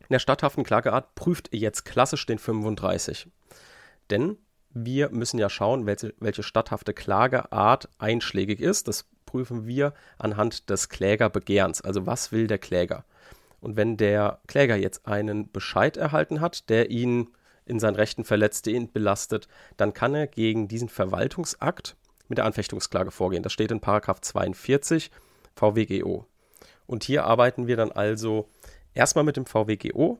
In 0.00 0.14
der 0.14 0.18
statthaften 0.18 0.64
Klageart 0.64 1.14
prüft 1.14 1.52
ihr 1.52 1.60
jetzt 1.60 1.84
klassisch 1.84 2.26
den 2.26 2.40
35. 2.40 3.28
Denn 4.10 4.38
wir 4.70 5.10
müssen 5.10 5.38
ja 5.38 5.48
schauen, 5.48 5.86
welche, 5.86 6.14
welche 6.18 6.42
statthafte 6.42 6.94
Klageart 6.94 7.88
einschlägig 7.98 8.58
ist. 8.58 8.88
Das 8.88 9.06
prüfen 9.26 9.66
wir 9.66 9.92
anhand 10.18 10.70
des 10.70 10.88
Klägerbegehrens. 10.88 11.82
Also 11.82 12.06
was 12.06 12.32
will 12.32 12.46
der 12.46 12.58
Kläger? 12.58 13.04
Und 13.60 13.76
wenn 13.76 13.96
der 13.96 14.40
Kläger 14.46 14.76
jetzt 14.76 15.06
einen 15.06 15.50
Bescheid 15.50 15.96
erhalten 15.96 16.40
hat, 16.40 16.70
der 16.70 16.90
ihn 16.90 17.28
in 17.66 17.80
seinen 17.80 17.96
Rechten 17.96 18.24
verletzt, 18.24 18.66
ihn 18.68 18.92
belastet, 18.92 19.48
dann 19.76 19.92
kann 19.92 20.14
er 20.14 20.26
gegen 20.26 20.68
diesen 20.68 20.88
Verwaltungsakt 20.88 21.96
mit 22.28 22.38
der 22.38 22.44
Anfechtungsklage 22.44 23.10
vorgehen. 23.10 23.42
Das 23.42 23.52
steht 23.52 23.70
in 23.70 23.80
Paragraph 23.80 24.20
42 24.20 25.10
VWGO. 25.54 26.26
Und 26.86 27.04
hier 27.04 27.24
arbeiten 27.24 27.66
wir 27.66 27.76
dann 27.76 27.90
also 27.90 28.48
erstmal 28.94 29.24
mit 29.24 29.36
dem 29.36 29.46
VWGO, 29.46 30.18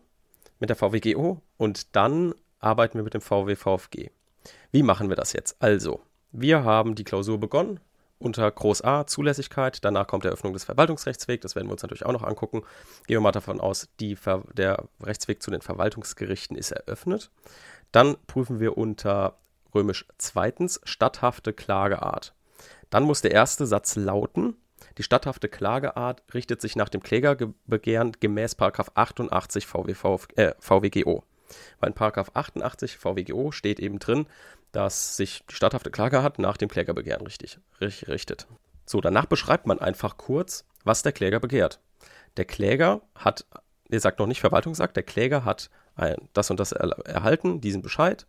mit 0.58 0.70
der 0.70 0.76
VWGO 0.76 1.40
und 1.56 1.94
dann 1.94 2.34
arbeiten 2.58 2.98
wir 2.98 3.04
mit 3.04 3.14
dem 3.14 3.20
VWVFG. 3.20 4.10
Wie 4.72 4.82
machen 4.82 5.08
wir 5.08 5.16
das 5.16 5.32
jetzt? 5.32 5.56
Also, 5.60 6.00
wir 6.32 6.64
haben 6.64 6.94
die 6.94 7.04
Klausur 7.04 7.38
begonnen 7.38 7.80
unter 8.18 8.50
Groß 8.50 8.82
A 8.82 9.06
Zulässigkeit. 9.06 9.84
Danach 9.84 10.06
kommt 10.06 10.24
die 10.24 10.28
Eröffnung 10.28 10.52
des 10.52 10.64
Verwaltungsrechtswegs. 10.64 11.42
Das 11.42 11.54
werden 11.54 11.68
wir 11.68 11.72
uns 11.72 11.82
natürlich 11.82 12.06
auch 12.06 12.12
noch 12.12 12.22
angucken. 12.22 12.62
Gehen 13.06 13.16
wir 13.16 13.20
mal 13.20 13.32
davon 13.32 13.60
aus, 13.60 13.88
Ver 14.16 14.44
der 14.52 14.84
Rechtsweg 15.02 15.42
zu 15.42 15.50
den 15.50 15.60
Verwaltungsgerichten 15.60 16.56
ist 16.56 16.72
eröffnet. 16.72 17.30
Dann 17.92 18.16
prüfen 18.26 18.60
wir 18.60 18.76
unter 18.76 19.38
römisch 19.74 20.06
zweitens 20.18 20.80
statthafte 20.84 21.52
Klageart. 21.52 22.34
Dann 22.90 23.04
muss 23.04 23.20
der 23.20 23.32
erste 23.32 23.66
Satz 23.66 23.96
lauten, 23.96 24.56
die 24.98 25.02
statthafte 25.02 25.48
Klageart 25.48 26.22
richtet 26.32 26.60
sich 26.60 26.76
nach 26.76 26.88
dem 26.88 27.02
Klägerbegehren 27.02 28.12
gemäß 28.18 28.54
88 28.94 29.66
VWV, 29.66 30.26
äh, 30.36 30.54
VWGO. 30.58 31.24
Weil 31.80 31.90
in 31.90 31.94
88 32.34 32.96
VWGO 32.96 33.52
steht 33.52 33.78
eben 33.78 33.98
drin, 33.98 34.26
dass 34.76 35.16
sich 35.16 35.42
die 35.50 35.54
statthafte 35.54 35.90
Klageart 35.90 36.38
nach 36.38 36.58
dem 36.58 36.68
Klägerbegehren 36.68 37.26
richtig, 37.26 37.58
richtig 37.80 38.08
richtet. 38.08 38.46
So, 38.84 39.00
danach 39.00 39.24
beschreibt 39.24 39.66
man 39.66 39.78
einfach 39.78 40.18
kurz, 40.18 40.66
was 40.84 41.02
der 41.02 41.12
Kläger 41.12 41.40
begehrt. 41.40 41.80
Der 42.36 42.44
Kläger 42.44 43.00
hat, 43.14 43.46
er 43.88 44.00
sagt 44.00 44.18
noch 44.18 44.26
nicht 44.26 44.42
Verwaltungsakt, 44.42 44.94
der 44.94 45.02
Kläger 45.02 45.46
hat 45.46 45.70
ein, 45.94 46.28
das 46.34 46.50
und 46.50 46.60
das 46.60 46.72
erhalten, 46.72 47.62
diesen 47.62 47.80
Bescheid, 47.80 48.26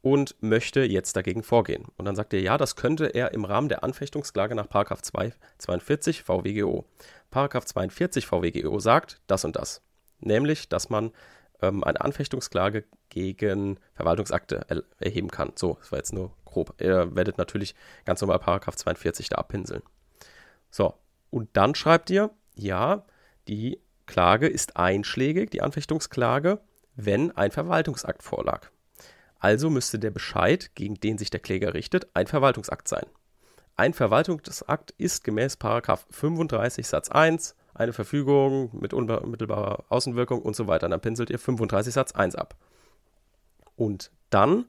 und 0.00 0.34
möchte 0.40 0.84
jetzt 0.84 1.16
dagegen 1.16 1.42
vorgehen. 1.42 1.84
Und 1.98 2.06
dann 2.06 2.16
sagt 2.16 2.32
er, 2.32 2.40
ja, 2.40 2.56
das 2.56 2.76
könnte 2.76 3.08
er 3.08 3.34
im 3.34 3.44
Rahmen 3.44 3.68
der 3.68 3.84
Anfechtungsklage 3.84 4.54
nach 4.54 4.68
2, 4.68 5.34
42 5.58 6.22
VWGO. 6.22 6.86
Paragraph 7.30 7.66
42 7.66 8.26
VWGO 8.26 8.78
sagt 8.78 9.20
das 9.26 9.44
und 9.44 9.56
das. 9.56 9.82
Nämlich, 10.20 10.70
dass 10.70 10.88
man 10.88 11.12
ähm, 11.68 11.84
eine 11.84 12.00
Anfechtungsklage 12.00 12.84
gegen 13.08 13.78
Verwaltungsakte 13.94 14.64
er 14.68 14.82
erheben 14.98 15.30
kann. 15.30 15.52
So, 15.56 15.76
das 15.80 15.92
war 15.92 15.98
jetzt 15.98 16.12
nur 16.12 16.32
grob. 16.44 16.74
Ihr 16.80 17.14
werdet 17.14 17.38
natürlich 17.38 17.74
ganz 18.04 18.20
normal 18.20 18.38
Paragraph 18.38 18.76
42 18.76 19.28
da 19.28 19.36
abpinseln. 19.36 19.82
So, 20.70 20.94
und 21.30 21.48
dann 21.54 21.74
schreibt 21.74 22.10
ihr, 22.10 22.30
ja, 22.54 23.04
die 23.48 23.80
Klage 24.06 24.46
ist 24.46 24.76
einschlägig, 24.76 25.50
die 25.50 25.62
Anfechtungsklage, 25.62 26.60
wenn 26.96 27.30
ein 27.32 27.50
Verwaltungsakt 27.50 28.22
vorlag. 28.22 28.70
Also 29.38 29.68
müsste 29.70 29.98
der 29.98 30.10
Bescheid, 30.10 30.74
gegen 30.74 30.94
den 30.94 31.18
sich 31.18 31.30
der 31.30 31.40
Kläger 31.40 31.74
richtet, 31.74 32.08
ein 32.14 32.26
Verwaltungsakt 32.26 32.88
sein. 32.88 33.06
Ein 33.76 33.92
Verwaltungsakt 33.92 34.92
ist 34.92 35.24
gemäß 35.24 35.58
35 35.60 36.86
Satz 36.86 37.10
1 37.10 37.56
eine 37.74 37.92
Verfügung 37.92 38.70
mit 38.72 38.94
unmittelbarer 38.94 39.84
Außenwirkung 39.88 40.40
und 40.40 40.56
so 40.56 40.66
weiter. 40.66 40.88
Dann 40.88 41.00
pinselt 41.00 41.30
ihr 41.30 41.38
35 41.38 41.92
Satz 41.92 42.12
1 42.12 42.36
ab. 42.36 42.56
Und 43.76 44.10
dann 44.30 44.66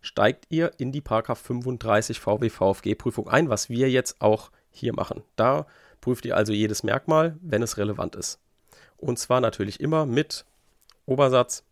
steigt 0.00 0.46
ihr 0.48 0.72
in 0.78 0.92
die 0.92 1.02
35 1.02 2.20
VW 2.20 2.48
VFG 2.48 2.94
Prüfung 2.94 3.28
ein, 3.28 3.50
was 3.50 3.68
wir 3.68 3.90
jetzt 3.90 4.20
auch 4.20 4.50
hier 4.70 4.94
machen. 4.94 5.22
Da 5.36 5.66
Prüft 6.06 6.24
ihr 6.24 6.36
also 6.36 6.52
jedes 6.52 6.84
Merkmal, 6.84 7.36
wenn 7.42 7.62
es 7.62 7.78
relevant 7.78 8.14
ist. 8.14 8.38
Und 8.96 9.18
zwar 9.18 9.40
natürlich 9.40 9.80
immer 9.80 10.06
mit 10.06 10.44
Obersatz, 11.04 11.64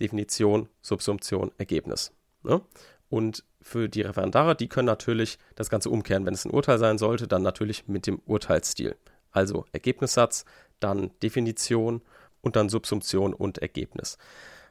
Definition, 0.00 0.68
Subsumption, 0.82 1.50
Ergebnis. 1.58 2.12
Ne? 2.44 2.60
Und 3.08 3.42
für 3.60 3.88
die 3.88 4.02
Referendare, 4.02 4.54
die 4.54 4.68
können 4.68 4.86
natürlich 4.86 5.40
das 5.56 5.68
Ganze 5.68 5.90
umkehren. 5.90 6.24
Wenn 6.26 6.34
es 6.34 6.44
ein 6.44 6.52
Urteil 6.52 6.78
sein 6.78 6.98
sollte, 6.98 7.26
dann 7.26 7.42
natürlich 7.42 7.88
mit 7.88 8.06
dem 8.06 8.20
Urteilsstil. 8.24 8.94
Also 9.30 9.64
Ergebnissatz, 9.72 10.44
dann 10.80 11.10
Definition 11.22 12.02
und 12.40 12.56
dann 12.56 12.68
Subsumption 12.68 13.34
und 13.34 13.58
Ergebnis. 13.58 14.18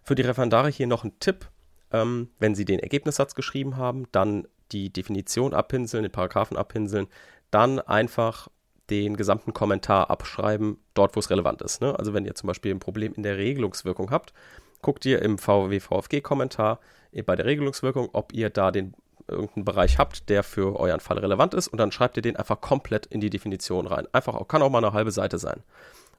Für 0.04 0.16
die 0.16 0.22
Referendare 0.22 0.70
hier 0.70 0.88
noch 0.88 1.04
ein 1.04 1.20
Tipp. 1.20 1.50
Ähm, 1.92 2.30
wenn 2.40 2.56
Sie 2.56 2.66
den 2.66 2.80
Ergebnissatz 2.80 3.36
geschrieben 3.36 3.78
haben, 3.78 4.06
dann 4.12 4.48
die 4.72 4.92
Definition 4.92 5.54
abpinseln, 5.54 6.04
den 6.04 6.12
Paragraphen 6.12 6.58
abpinseln, 6.58 7.08
dann 7.52 7.80
einfach 7.80 8.48
den 8.90 9.18
gesamten 9.18 9.54
Kommentar 9.54 10.10
abschreiben, 10.10 10.78
dort 10.94 11.16
wo 11.16 11.20
es 11.20 11.30
relevant 11.30 11.62
ist. 11.62 11.82
Ne? 11.82 11.98
Also 11.98 12.14
wenn 12.14 12.26
ihr 12.26 12.36
zum 12.36 12.48
Beispiel 12.48 12.72
ein 12.72 12.80
Problem 12.80 13.14
in 13.14 13.24
der 13.24 13.38
Regelungswirkung 13.38 14.12
habt, 14.12 14.34
guckt 14.82 15.06
ihr 15.06 15.22
im 15.22 15.38
VW-VFG-Kommentar 15.38 16.80
bei 17.26 17.36
der 17.36 17.46
Regelungswirkung, 17.46 18.10
ob 18.14 18.34
ihr 18.34 18.50
da 18.50 18.72
den 18.72 18.94
irgendeinen 19.28 19.66
Bereich 19.66 19.98
habt, 19.98 20.30
der 20.30 20.44
für 20.44 20.80
euren 20.80 21.00
Fall 21.00 21.18
relevant 21.18 21.54
ist 21.54 21.68
und 21.68 21.78
dann 21.80 21.92
schreibt 21.92 22.18
ihr 22.18 22.22
den 22.22 22.36
einfach 22.36 22.62
komplett 22.62 23.06
in 23.06 23.22
die 23.22 23.30
Definition 23.30 23.88
rein. 23.88 24.08
Einfach 24.12 24.36
auch, 24.36 24.48
kann 24.48 24.62
auch 24.62 24.70
mal 24.70 24.84
eine 24.84 24.94
halbe 24.94 25.12
Seite 25.12 25.38
sein. 25.40 25.64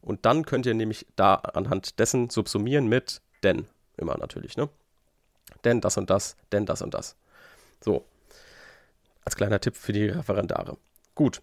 Und 0.03 0.25
dann 0.25 0.45
könnt 0.45 0.67
ihr 0.67 0.75
nämlich 0.75 1.07
da 1.17 1.35
anhand 1.35 1.99
dessen 1.99 2.31
subsumieren 2.31 2.89
mit 2.89 3.21
denn 3.43 3.67
immer 3.97 4.17
natürlich, 4.19 4.57
ne? 4.57 4.69
Denn 5.65 5.81
das 5.81 5.97
und 5.97 6.11
das, 6.11 6.37
denn 6.53 6.67
das 6.67 6.83
und 6.83 6.95
das. 6.95 7.17
So. 7.81 8.05
Als 9.25 9.37
kleiner 9.37 9.61
Tipp 9.61 9.77
für 9.77 9.93
die 9.93 10.07
Referendare. 10.07 10.77
Gut. 11.15 11.43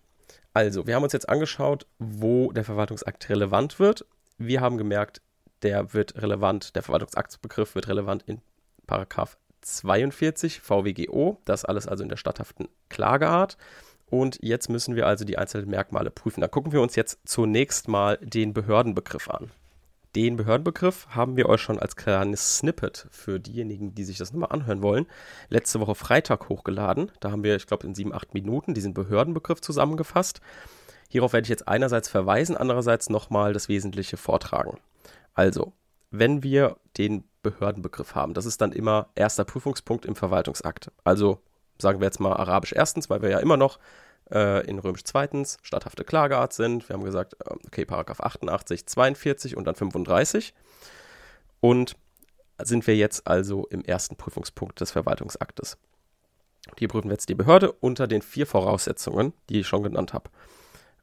Also, 0.54 0.86
wir 0.88 0.96
haben 0.96 1.04
uns 1.04 1.14
jetzt 1.14 1.28
angeschaut, 1.30 1.88
wo 2.00 2.52
der 2.52 2.64
Verwaltungsakt 2.64 3.28
relevant 3.30 3.80
wird. 3.80 4.06
Wir 4.38 4.62
haben 4.62 4.78
gemerkt, 4.78 5.22
der 5.64 5.94
wird 5.94 6.22
relevant, 6.22 6.76
der 6.76 6.84
Verwaltungsaktsbegriff 6.84 7.76
wird 7.76 7.88
relevant 7.88 8.24
in 8.24 8.42
Paragraph 8.86 9.38
42 9.64 10.62
VWGO, 10.62 11.42
das 11.46 11.66
alles 11.66 11.88
also 11.88 12.04
in 12.04 12.10
der 12.10 12.18
statthaften 12.18 12.68
Klageart. 12.90 13.58
Und 14.10 14.38
jetzt 14.42 14.70
müssen 14.70 14.96
wir 14.96 15.08
also 15.08 15.26
die 15.26 15.38
einzelnen 15.38 15.70
Merkmale 15.70 16.12
prüfen. 16.12 16.42
Da 16.42 16.48
gucken 16.48 16.72
wir 16.72 16.82
uns 16.82 16.96
jetzt 16.96 17.20
zunächst 17.26 17.88
mal 17.88 18.18
den 18.22 18.54
Behördenbegriff 18.54 19.30
an. 19.30 19.52
Den 20.16 20.36
Behördenbegriff 20.36 21.08
haben 21.10 21.38
wir 21.38 21.50
euch 21.50 21.62
schon 21.62 21.80
als 21.80 21.96
kleines 21.96 22.58
Snippet 22.58 23.08
für 23.10 23.40
diejenigen, 23.40 23.96
die 23.96 24.04
sich 24.04 24.20
das 24.20 24.32
nochmal 24.32 24.52
anhören 24.52 24.84
wollen, 24.84 25.08
letzte 25.50 25.80
Woche 25.80 25.96
Freitag 25.96 26.50
hochgeladen. 26.50 27.12
Da 27.20 27.32
haben 27.32 27.44
wir, 27.44 27.56
ich 27.56 27.66
glaube, 27.66 27.88
in 27.88 27.96
sieben, 27.96 28.14
acht 28.14 28.36
Minuten 28.36 28.76
diesen 28.76 28.94
Behördenbegriff 28.94 29.62
zusammengefasst. 29.62 30.40
Hierauf 31.10 31.34
werde 31.34 31.46
ich 31.46 31.50
jetzt 31.50 31.68
einerseits 31.68 32.10
verweisen, 32.10 32.56
andererseits 32.56 33.10
nochmal 33.10 33.54
das 33.54 33.70
Wesentliche 33.70 34.18
vortragen. 34.18 34.78
Also, 35.34 35.74
wenn 36.12 36.44
wir 36.44 36.78
den 36.98 37.24
Behördenbegriff 37.44 38.16
haben, 38.16 38.34
das 38.34 38.46
ist 38.46 38.62
dann 38.62 38.72
immer 38.72 39.10
erster 39.16 39.46
Prüfungspunkt 39.46 40.06
im 40.06 40.16
Verwaltungsakt. 40.16 40.92
Also 41.04 41.40
sagen 41.78 42.00
wir 42.00 42.06
jetzt 42.06 42.20
mal 42.20 42.34
Arabisch 42.34 42.74
erstens, 42.74 43.10
weil 43.10 43.22
wir 43.22 43.30
ja 43.30 43.40
immer 43.40 43.58
noch 43.58 43.78
äh, 44.32 44.66
in 44.68 44.80
Römisch 44.80 45.04
zweitens 45.04 45.58
statthafte 45.62 46.04
Klageart 46.04 46.54
sind. 46.54 46.90
Wir 46.90 46.96
haben 46.96 47.04
gesagt, 47.04 47.36
äh, 47.46 47.54
okay, 47.68 47.86
Paragraph 47.86 48.22
88, 48.22 48.88
42 48.88 49.56
und 49.56 49.66
dann 49.66 49.76
35. 49.76 50.54
Und 51.60 51.96
sind 52.62 52.88
wir 52.88 52.96
jetzt 52.96 53.28
also 53.28 53.68
im 53.68 53.84
ersten 53.84 54.16
Prüfungspunkt 54.16 54.80
des 54.80 54.92
Verwaltungsaktes. 54.92 55.78
Hier 56.78 56.88
prüfen 56.88 57.10
wir 57.10 57.14
jetzt 57.14 57.30
die 57.30 57.36
Behörde 57.36 57.72
unter 57.72 58.08
den 58.08 58.22
vier 58.22 58.48
Voraussetzungen, 58.48 59.34
die 59.50 59.62
ich 59.62 59.68
schon 59.68 59.84
genannt 59.84 60.14
habe. 60.14 60.30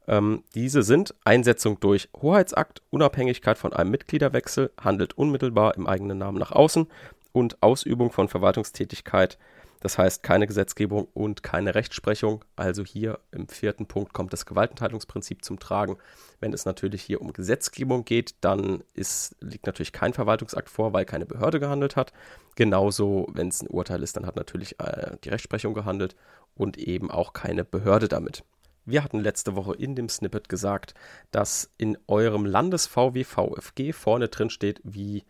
Ähm, 0.07 0.43
diese 0.55 0.83
sind 0.83 1.13
Einsetzung 1.23 1.79
durch 1.79 2.09
Hoheitsakt, 2.21 2.81
Unabhängigkeit 2.89 3.57
von 3.57 3.73
einem 3.73 3.91
Mitgliederwechsel, 3.91 4.71
handelt 4.79 5.17
unmittelbar 5.17 5.75
im 5.75 5.87
eigenen 5.87 6.17
Namen 6.17 6.37
nach 6.37 6.51
außen 6.51 6.87
und 7.31 7.61
Ausübung 7.61 8.11
von 8.11 8.27
Verwaltungstätigkeit 8.27 9.37
das 9.81 9.97
heißt, 9.97 10.21
keine 10.21 10.45
Gesetzgebung 10.45 11.07
und 11.13 11.41
keine 11.41 11.73
Rechtsprechung. 11.73 12.45
Also 12.55 12.85
hier 12.85 13.19
im 13.31 13.47
vierten 13.47 13.87
Punkt 13.87 14.13
kommt 14.13 14.31
das 14.31 14.45
Gewaltenteilungsprinzip 14.45 15.43
zum 15.43 15.59
Tragen. 15.59 15.97
Wenn 16.39 16.53
es 16.53 16.65
natürlich 16.65 17.01
hier 17.01 17.19
um 17.19 17.33
Gesetzgebung 17.33 18.05
geht, 18.05 18.35
dann 18.41 18.83
ist, 18.93 19.35
liegt 19.41 19.65
natürlich 19.65 19.91
kein 19.91 20.13
Verwaltungsakt 20.13 20.69
vor, 20.69 20.93
weil 20.93 21.05
keine 21.05 21.25
Behörde 21.25 21.59
gehandelt 21.59 21.95
hat. 21.95 22.13
Genauso, 22.55 23.27
wenn 23.33 23.47
es 23.47 23.63
ein 23.63 23.69
Urteil 23.69 24.03
ist, 24.03 24.15
dann 24.15 24.27
hat 24.27 24.35
natürlich 24.35 24.79
äh, 24.79 25.17
die 25.23 25.29
Rechtsprechung 25.29 25.73
gehandelt 25.73 26.15
und 26.53 26.77
eben 26.77 27.09
auch 27.09 27.33
keine 27.33 27.65
Behörde 27.65 28.07
damit. 28.07 28.43
Wir 28.85 29.03
hatten 29.03 29.19
letzte 29.19 29.55
Woche 29.55 29.75
in 29.75 29.95
dem 29.95 30.09
Snippet 30.09 30.49
gesagt, 30.49 30.93
dass 31.31 31.69
in 31.77 31.97
eurem 32.07 32.45
Landes-VW-VFG 32.45 33.93
vorne 33.93 34.27
drin 34.27 34.49
steht, 34.49 34.81
wie 34.83 35.23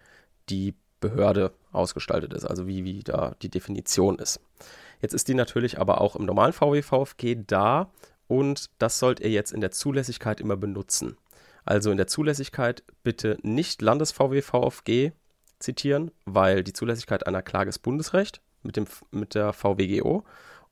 die 0.50 0.74
Behörde 1.01 1.51
ausgestaltet 1.72 2.34
ist, 2.34 2.46
also 2.46 2.67
wie, 2.67 2.86
wie 2.86 3.03
da 3.03 3.36
die 3.41 3.50
Definition 3.50 4.20
ist. 4.20 4.39
Jetzt 5.01 5.13
ist 5.13 5.27
die 5.27 5.34
natürlich 5.34 5.79
aber 5.79 6.00
auch 6.00 6.15
im 6.15 6.25
normalen 6.25 6.53
VW-VFG 6.53 7.43
da 7.48 7.91
und 8.27 8.70
das 8.77 9.00
sollt 9.00 9.20
ihr 9.20 9.31
jetzt 9.31 9.51
in 9.51 9.62
der 9.62 9.72
Zulässigkeit 9.72 10.39
immer 10.39 10.55
benutzen. 10.55 11.17
Also 11.65 11.91
in 11.91 11.98
der 11.98 12.08
Zulässigkeit 12.08 12.84
bitte 13.03 13.38
nicht 13.41 13.81
Landes-VW-VFG 13.81 15.12
zitieren, 15.60 16.12
weil 16.25 16.63
die 16.63 16.74
Zulässigkeit 16.74 17.27
einer 17.27 17.41
Klage 17.41 17.70
ist 17.70 17.79
Bundesrecht 17.79 18.41
mit, 18.63 18.77
dem, 18.77 18.86
mit 19.12 19.36
der 19.36 19.53
VWGO 19.53 20.24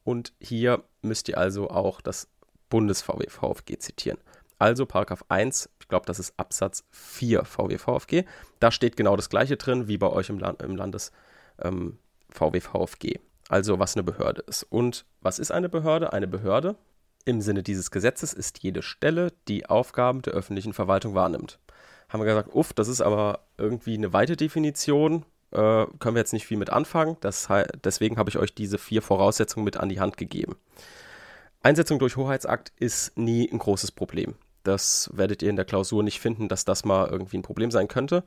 und 0.04 0.34
hier 0.40 0.84
müsst 1.02 1.28
ihr 1.28 1.38
also 1.38 1.70
auch 1.70 2.02
das 2.02 2.28
Bundes-VW-VFG 2.70 3.80
zitieren. 3.80 4.20
Also 4.58 4.86
Paragraph 4.86 5.24
1, 5.30 5.70
ich 5.80 5.88
glaube, 5.88 6.06
das 6.06 6.20
ist 6.20 6.34
Absatz 6.38 6.84
4 6.92 7.46
VW-VFG. 7.46 8.26
Da 8.60 8.72
steht 8.72 8.98
genau 8.98 9.16
das 9.16 9.30
gleiche 9.30 9.56
drin 9.56 9.88
wie 9.88 9.98
bei 9.98 10.08
euch 10.08 10.30
im, 10.30 10.40
Land, 10.40 10.62
im 10.62 10.76
Landes 10.76 11.12
ähm, 11.62 11.98
VW-VFG. 12.32 13.20
Also 13.48 13.80
was 13.80 13.96
eine 13.96 14.04
Behörde 14.04 14.44
ist. 14.48 14.64
Und 14.64 15.06
was 15.22 15.40
ist 15.40 15.52
eine 15.52 15.70
Behörde? 15.70 16.14
Eine 16.14 16.28
Behörde 16.28 16.76
im 17.26 17.42
Sinne 17.42 17.64
dieses 17.64 17.92
Gesetzes 17.92 18.34
ist 18.34 18.64
jede 18.64 18.82
Stelle, 18.82 19.32
die 19.48 19.66
Aufgaben 19.68 20.22
der 20.22 20.34
öffentlichen 20.34 20.74
Verwaltung 20.74 21.16
wahrnimmt. 21.16 21.60
Haben 22.10 22.22
wir 22.22 22.26
gesagt, 22.26 22.54
uff, 22.54 22.74
das 22.74 22.88
ist 22.88 23.02
aber 23.02 23.42
irgendwie 23.58 23.94
eine 23.94 24.14
weite 24.14 24.36
Definition, 24.36 25.26
äh, 25.52 25.86
können 26.00 26.16
wir 26.16 26.22
jetzt 26.22 26.34
nicht 26.34 26.48
viel 26.48 26.58
mit 26.58 26.70
anfangen. 26.70 27.18
Das, 27.22 27.48
deswegen 27.84 28.18
habe 28.18 28.30
ich 28.30 28.38
euch 28.38 28.54
diese 28.54 28.78
vier 28.78 29.02
Voraussetzungen 29.02 29.64
mit 29.64 29.78
an 29.78 29.90
die 29.90 30.00
Hand 30.00 30.18
gegeben. 30.18 30.56
Einsetzung 31.62 32.00
durch 32.00 32.16
Hoheitsakt 32.16 32.72
ist 32.78 33.18
nie 33.18 33.50
ein 33.52 33.60
großes 33.60 33.92
Problem. 33.92 34.36
Das 34.64 35.10
werdet 35.14 35.42
ihr 35.42 35.50
in 35.50 35.58
der 35.58 35.66
Klausur 35.66 36.04
nicht 36.04 36.20
finden, 36.20 36.48
dass 36.48 36.64
das 36.64 36.86
mal 36.86 37.10
irgendwie 37.10 37.38
ein 37.38 37.44
Problem 37.44 37.70
sein 37.70 37.88
könnte. 37.88 38.24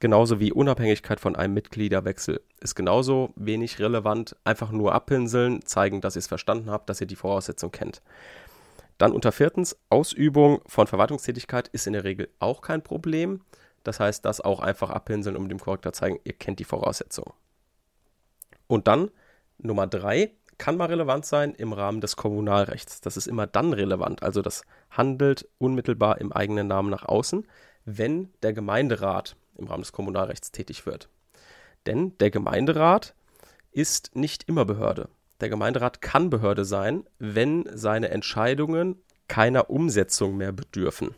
Genauso 0.00 0.38
wie 0.38 0.52
Unabhängigkeit 0.52 1.18
von 1.18 1.36
einem 1.36 1.54
Mitgliederwechsel 1.54 2.42
ist 2.60 2.74
genauso 2.74 3.32
wenig 3.36 3.78
relevant. 3.78 4.36
Einfach 4.44 4.70
nur 4.70 4.94
abpinseln, 4.94 5.64
zeigen, 5.64 6.00
dass 6.00 6.16
ihr 6.16 6.20
es 6.20 6.26
verstanden 6.26 6.70
habt, 6.70 6.90
dass 6.90 7.00
ihr 7.00 7.06
die 7.06 7.16
Voraussetzung 7.16 7.70
kennt. 7.70 8.02
Dann 8.98 9.12
unter 9.12 9.32
viertens, 9.32 9.76
Ausübung 9.88 10.60
von 10.66 10.86
Verwaltungstätigkeit 10.86 11.68
ist 11.68 11.86
in 11.86 11.94
der 11.94 12.04
Regel 12.04 12.28
auch 12.38 12.60
kein 12.60 12.82
Problem. 12.82 13.40
Das 13.82 13.98
heißt, 13.98 14.24
das 14.24 14.40
auch 14.40 14.60
einfach 14.60 14.90
abpinseln, 14.90 15.36
um 15.36 15.48
dem 15.48 15.58
Korrektor 15.58 15.92
zeigen, 15.92 16.18
ihr 16.24 16.34
kennt 16.34 16.58
die 16.58 16.64
Voraussetzung. 16.64 17.32
Und 18.66 18.88
dann 18.88 19.10
Nummer 19.58 19.86
drei, 19.86 20.32
kann 20.58 20.76
mal 20.76 20.86
relevant 20.86 21.24
sein 21.26 21.54
im 21.54 21.72
Rahmen 21.72 22.00
des 22.00 22.16
Kommunalrechts. 22.16 23.00
Das 23.00 23.16
ist 23.16 23.26
immer 23.26 23.46
dann 23.46 23.72
relevant, 23.72 24.22
also 24.22 24.42
das 24.42 24.62
handelt 24.90 25.48
unmittelbar 25.58 26.20
im 26.20 26.32
eigenen 26.32 26.66
Namen 26.66 26.90
nach 26.90 27.04
außen, 27.04 27.46
wenn 27.84 28.32
der 28.42 28.52
Gemeinderat 28.52 29.36
im 29.56 29.66
Rahmen 29.66 29.82
des 29.82 29.92
Kommunalrechts 29.92 30.52
tätig 30.52 30.86
wird. 30.86 31.08
Denn 31.86 32.16
der 32.18 32.30
Gemeinderat 32.30 33.14
ist 33.72 34.14
nicht 34.14 34.48
immer 34.48 34.64
Behörde. 34.64 35.08
Der 35.40 35.48
Gemeinderat 35.48 36.00
kann 36.00 36.30
Behörde 36.30 36.64
sein, 36.64 37.04
wenn 37.18 37.68
seine 37.72 38.08
Entscheidungen 38.10 39.02
keiner 39.28 39.68
Umsetzung 39.70 40.36
mehr 40.36 40.52
bedürfen. 40.52 41.14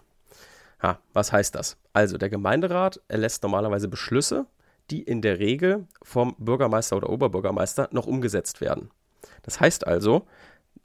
Ha, 0.83 0.99
was 1.13 1.33
heißt 1.33 1.55
das? 1.55 1.77
Also 1.93 2.19
der 2.19 2.31
Gemeinderat 2.31 3.01
erlässt 3.09 3.43
normalerweise 3.43 3.89
Beschlüsse, 3.89 4.47
die 4.91 5.03
in 5.03 5.23
der 5.23 5.39
Regel 5.39 5.87
vom 6.03 6.35
Bürgermeister 6.39 6.97
oder 6.97 7.11
Oberbürgermeister 7.11 7.89
noch 7.93 8.07
umgesetzt 8.07 8.61
werden. 8.61 8.91
Das 9.47 9.61
heißt 9.61 9.87
also, 9.87 10.27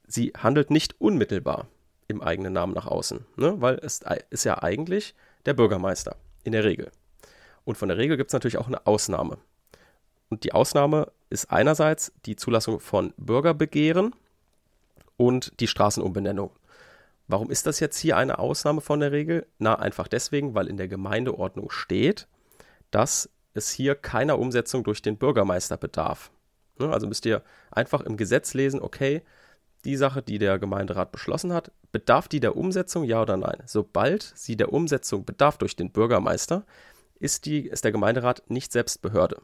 sie 0.08 0.32
handelt 0.38 0.72
nicht 0.72 1.02
unmittelbar 1.02 1.68
im 2.08 2.22
eigenen 2.22 2.54
Namen 2.54 2.74
nach 2.74 2.88
außen, 2.88 3.26
ne? 3.36 3.56
weil 3.60 3.80
es 3.82 4.02
ist 4.30 4.44
ja 4.46 4.62
eigentlich 4.64 5.16
der 5.46 5.54
Bürgermeister 5.54 6.16
in 6.44 6.54
der 6.54 6.64
Regel. 6.64 6.92
Und 7.66 7.78
von 7.78 7.90
der 7.90 7.98
Regel 7.98 8.18
gibt 8.18 8.30
es 8.30 8.34
natürlich 8.34 8.58
auch 8.58 8.68
eine 8.68 8.86
Ausnahme. 8.88 9.38
Und 10.30 10.44
die 10.44 10.54
Ausnahme 10.54 11.12
ist 11.30 11.52
einerseits 11.52 12.14
die 12.26 12.36
Zulassung 12.36 12.80
von 12.80 13.14
Bürgerbegehren 13.18 14.16
und 15.18 15.60
die 15.60 15.68
Straßenumbenennung. 15.68 16.52
Warum 17.28 17.50
ist 17.50 17.66
das 17.66 17.80
jetzt 17.80 17.98
hier 17.98 18.18
eine 18.18 18.40
Ausnahme 18.40 18.82
von 18.82 19.00
der 19.00 19.12
Regel? 19.12 19.48
Na, 19.58 19.76
einfach 19.76 20.08
deswegen, 20.08 20.54
weil 20.54 20.68
in 20.68 20.78
der 20.78 20.88
Gemeindeordnung 20.88 21.72
steht, 21.72 22.28
dass 22.92 23.30
es 23.54 23.70
hier 23.70 23.96
keiner 23.96 24.38
Umsetzung 24.40 24.84
durch 24.84 25.02
den 25.02 25.18
Bürgermeister 25.18 25.78
bedarf. 25.78 26.32
Ne? 26.78 26.92
Also 26.92 27.08
müsst 27.08 27.26
ihr 27.26 27.42
einfach 27.72 28.02
im 28.02 28.18
Gesetz 28.18 28.54
lesen, 28.54 28.82
okay, 28.82 29.22
die 29.86 29.96
Sache, 29.96 30.22
die 30.22 30.38
der 30.38 30.60
Gemeinderat 30.60 31.12
beschlossen 31.12 31.54
hat, 31.54 31.72
bedarf 31.92 32.28
die 32.28 32.40
der 32.40 32.56
Umsetzung, 32.56 33.04
ja 33.04 33.22
oder 33.22 33.38
nein? 33.38 33.64
Sobald 33.66 34.32
sie 34.36 34.56
der 34.56 34.72
Umsetzung 34.72 35.26
bedarf 35.26 35.58
durch 35.58 35.76
den 35.76 35.92
Bürgermeister, 35.92 36.66
ist, 37.20 37.46
die, 37.46 37.68
ist 37.68 37.84
der 37.84 37.92
Gemeinderat 37.92 38.44
nicht 38.50 38.72
selbst 38.72 39.02
Behörde. 39.02 39.42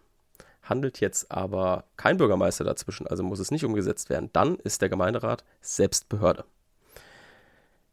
Handelt 0.62 1.00
jetzt 1.00 1.32
aber 1.32 1.86
kein 1.96 2.18
Bürgermeister 2.18 2.64
dazwischen, 2.64 3.08
also 3.08 3.24
muss 3.24 3.40
es 3.40 3.52
nicht 3.52 3.64
umgesetzt 3.64 4.10
werden, 4.10 4.30
dann 4.34 4.58
ist 4.58 4.82
der 4.82 4.90
Gemeinderat 4.90 5.44
selbst 5.62 6.10
Behörde. 6.10 6.46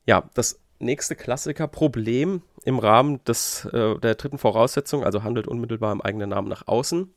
Ja, 0.07 0.29
das 0.35 0.61
nächste 0.81 1.17
Klassiker-Problem 1.17 2.43
im 2.64 2.79
Rahmen 2.79 3.23
des, 3.25 3.64
äh, 3.67 3.99
der 3.99 4.17
dritten 4.17 4.38
Voraussetzung, 4.38 5.05
also 5.05 5.23
handelt 5.23 5.47
unmittelbar 5.47 5.93
im 5.93 6.03
eigenen 6.03 6.31
Namen 6.31 6.49
nach 6.49 6.67
außen, 6.67 7.12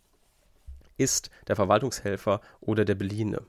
ist 0.98 1.30
der 1.48 1.56
Verwaltungshelfer 1.56 2.42
oder 2.60 2.86
der 2.86 2.96
Beliehene. 2.96 3.42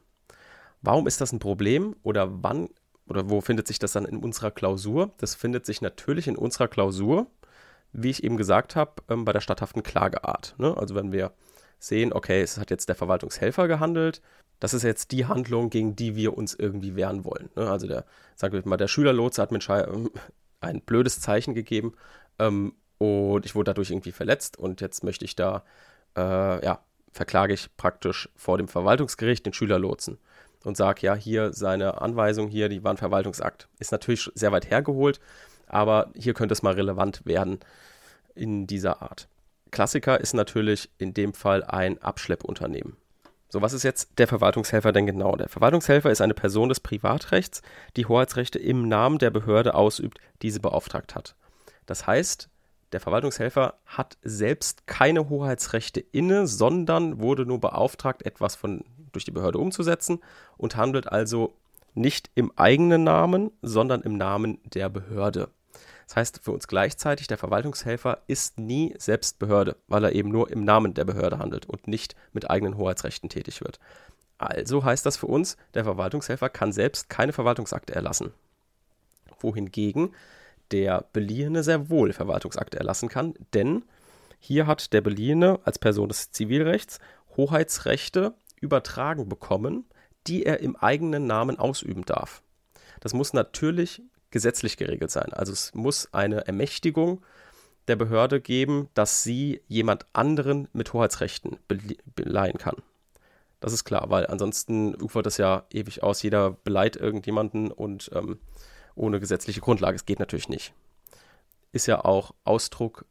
Warum 0.82 1.06
ist 1.06 1.20
das 1.20 1.32
ein 1.32 1.38
Problem 1.40 1.96
oder 2.02 2.42
wann 2.42 2.68
oder 3.08 3.30
wo 3.30 3.40
findet 3.40 3.66
sich 3.66 3.78
das 3.78 3.92
dann 3.92 4.04
in 4.04 4.18
unserer 4.18 4.50
Klausur? 4.50 5.12
Das 5.18 5.34
findet 5.34 5.66
sich 5.66 5.80
natürlich 5.80 6.28
in 6.28 6.36
unserer 6.36 6.68
Klausur, 6.68 7.26
wie 7.92 8.10
ich 8.10 8.22
eben 8.22 8.36
gesagt 8.36 8.76
habe, 8.76 9.02
ähm, 9.08 9.24
bei 9.24 9.32
der 9.32 9.40
statthaften 9.40 9.82
Klageart. 9.82 10.54
Ne? 10.58 10.76
Also 10.76 10.94
wenn 10.94 11.10
wir 11.10 11.32
sehen, 11.78 12.12
okay, 12.12 12.42
es 12.42 12.58
hat 12.58 12.70
jetzt 12.70 12.88
der 12.88 12.96
Verwaltungshelfer 12.96 13.66
gehandelt, 13.66 14.20
das 14.60 14.74
ist 14.74 14.82
jetzt 14.82 15.12
die 15.12 15.26
Handlung, 15.26 15.70
gegen 15.70 15.96
die 15.96 16.16
wir 16.16 16.36
uns 16.36 16.54
irgendwie 16.54 16.96
wehren 16.96 17.24
wollen. 17.24 17.48
Ne? 17.56 17.70
Also 17.70 17.86
der, 17.86 18.04
sagen 18.34 18.52
wir 18.52 18.66
mal, 18.66 18.76
der 18.76 18.88
Schülerlotse 18.88 19.40
hat 19.40 19.52
mir 19.52 19.60
ein 20.60 20.80
blödes 20.82 21.20
Zeichen 21.20 21.54
gegeben 21.54 21.92
ähm, 22.38 22.74
und 22.98 23.46
ich 23.46 23.54
wurde 23.54 23.70
dadurch 23.70 23.90
irgendwie 23.90 24.12
verletzt 24.12 24.58
und 24.58 24.80
jetzt 24.80 25.04
möchte 25.04 25.24
ich 25.24 25.36
da, 25.36 25.64
äh, 26.16 26.64
ja, 26.64 26.80
verklage 27.12 27.54
ich 27.54 27.68
praktisch 27.76 28.28
vor 28.36 28.58
dem 28.58 28.68
Verwaltungsgericht 28.68 29.44
den 29.46 29.52
Schülerlotsen 29.52 30.18
und 30.64 30.76
sage, 30.76 31.02
ja, 31.02 31.14
hier 31.14 31.52
seine 31.52 32.00
Anweisung 32.00 32.48
hier, 32.48 32.68
die 32.68 32.84
war 32.84 32.92
ein 32.92 32.98
Verwaltungsakt. 32.98 33.68
Ist 33.78 33.92
natürlich 33.92 34.30
sehr 34.34 34.52
weit 34.52 34.70
hergeholt, 34.70 35.20
aber 35.66 36.10
hier 36.14 36.34
könnte 36.34 36.52
es 36.52 36.62
mal 36.62 36.74
relevant 36.74 37.24
werden 37.24 37.60
in 38.34 38.66
dieser 38.66 39.02
Art. 39.02 39.28
Klassiker 39.70 40.20
ist 40.20 40.34
natürlich 40.34 40.90
in 40.98 41.14
dem 41.14 41.34
Fall 41.34 41.62
ein 41.64 42.00
Abschleppunternehmen. 42.02 42.96
So, 43.50 43.62
was 43.62 43.72
ist 43.72 43.82
jetzt 43.82 44.18
der 44.18 44.28
Verwaltungshelfer 44.28 44.92
denn 44.92 45.06
genau? 45.06 45.34
Der 45.36 45.48
Verwaltungshelfer 45.48 46.10
ist 46.10 46.20
eine 46.20 46.34
Person 46.34 46.68
des 46.68 46.80
Privatrechts, 46.80 47.62
die 47.96 48.04
Hoheitsrechte 48.06 48.58
im 48.58 48.88
Namen 48.88 49.18
der 49.18 49.30
Behörde 49.30 49.74
ausübt, 49.74 50.18
die 50.42 50.50
sie 50.50 50.60
beauftragt 50.60 51.14
hat. 51.14 51.34
Das 51.86 52.06
heißt, 52.06 52.50
der 52.92 53.00
Verwaltungshelfer 53.00 53.74
hat 53.86 54.16
selbst 54.22 54.86
keine 54.86 55.28
Hoheitsrechte 55.28 56.00
inne, 56.00 56.46
sondern 56.46 57.20
wurde 57.20 57.44
nur 57.44 57.60
beauftragt, 57.60 58.24
etwas 58.24 58.56
von, 58.56 58.84
durch 59.12 59.24
die 59.24 59.30
Behörde 59.30 59.58
umzusetzen 59.58 60.20
und 60.56 60.76
handelt 60.76 61.10
also 61.10 61.54
nicht 61.94 62.30
im 62.34 62.52
eigenen 62.56 63.04
Namen, 63.04 63.50
sondern 63.62 64.02
im 64.02 64.16
Namen 64.16 64.58
der 64.64 64.88
Behörde. 64.88 65.48
Das 66.06 66.16
heißt 66.16 66.40
für 66.42 66.52
uns 66.52 66.68
gleichzeitig, 66.68 67.26
der 67.26 67.36
Verwaltungshelfer 67.36 68.22
ist 68.26 68.58
nie 68.58 68.94
selbst 68.98 69.38
Behörde, 69.38 69.76
weil 69.88 70.04
er 70.04 70.12
eben 70.12 70.30
nur 70.30 70.50
im 70.50 70.64
Namen 70.64 70.94
der 70.94 71.04
Behörde 71.04 71.38
handelt 71.38 71.66
und 71.66 71.86
nicht 71.86 72.16
mit 72.32 72.48
eigenen 72.48 72.78
Hoheitsrechten 72.78 73.28
tätig 73.28 73.60
wird. 73.60 73.78
Also 74.38 74.84
heißt 74.84 75.04
das 75.04 75.18
für 75.18 75.26
uns, 75.26 75.56
der 75.74 75.84
Verwaltungshelfer 75.84 76.48
kann 76.48 76.72
selbst 76.72 77.10
keine 77.10 77.32
Verwaltungsakte 77.32 77.94
erlassen. 77.94 78.32
Wohingegen 79.40 80.14
der 80.70 81.06
Beliehene 81.12 81.62
sehr 81.62 81.90
wohl 81.90 82.12
Verwaltungsakte 82.12 82.78
erlassen 82.78 83.08
kann, 83.08 83.34
denn 83.54 83.84
hier 84.38 84.66
hat 84.66 84.92
der 84.92 85.00
Beliehene 85.00 85.60
als 85.64 85.78
Person 85.78 86.08
des 86.08 86.30
Zivilrechts 86.30 86.98
Hoheitsrechte 87.36 88.34
übertragen 88.60 89.28
bekommen, 89.28 89.84
die 90.26 90.44
er 90.44 90.60
im 90.60 90.76
eigenen 90.76 91.26
Namen 91.26 91.58
ausüben 91.58 92.04
darf. 92.04 92.42
Das 93.00 93.14
muss 93.14 93.32
natürlich 93.32 94.02
gesetzlich 94.30 94.76
geregelt 94.76 95.10
sein. 95.10 95.32
Also 95.32 95.52
es 95.52 95.74
muss 95.74 96.12
eine 96.12 96.46
Ermächtigung 96.46 97.24
der 97.86 97.96
Behörde 97.96 98.40
geben, 98.40 98.88
dass 98.94 99.22
sie 99.22 99.62
jemand 99.66 100.06
anderen 100.12 100.68
mit 100.72 100.92
Hoheitsrechten 100.92 101.58
beleihen 102.14 102.58
kann. 102.58 102.76
Das 103.60 103.72
ist 103.72 103.84
klar, 103.84 104.10
weil 104.10 104.26
ansonsten 104.26 104.94
ufert 104.94 105.26
das 105.26 105.38
ja 105.38 105.64
ewig 105.70 106.02
aus. 106.02 106.22
Jeder 106.22 106.50
beleiht 106.50 106.96
irgendjemanden 106.96 107.72
und 107.72 108.10
ähm, 108.14 108.38
ohne 108.98 109.20
gesetzliche 109.20 109.60
Grundlage. 109.60 109.96
Es 109.96 110.06
geht 110.06 110.18
natürlich 110.18 110.48
nicht. 110.48 110.72
Ist 111.72 111.86
ja 111.86 112.04
auch 112.04 112.34
Ausdruck 112.44 113.04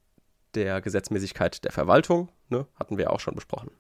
der 0.56 0.82
Gesetzmäßigkeit 0.82 1.64
der 1.64 1.72
Verwaltung, 1.72 2.30
ne? 2.50 2.68
hatten 2.76 2.98
wir 2.98 3.12
auch 3.12 3.20
schon 3.20 3.36
besprochen. 3.36 3.72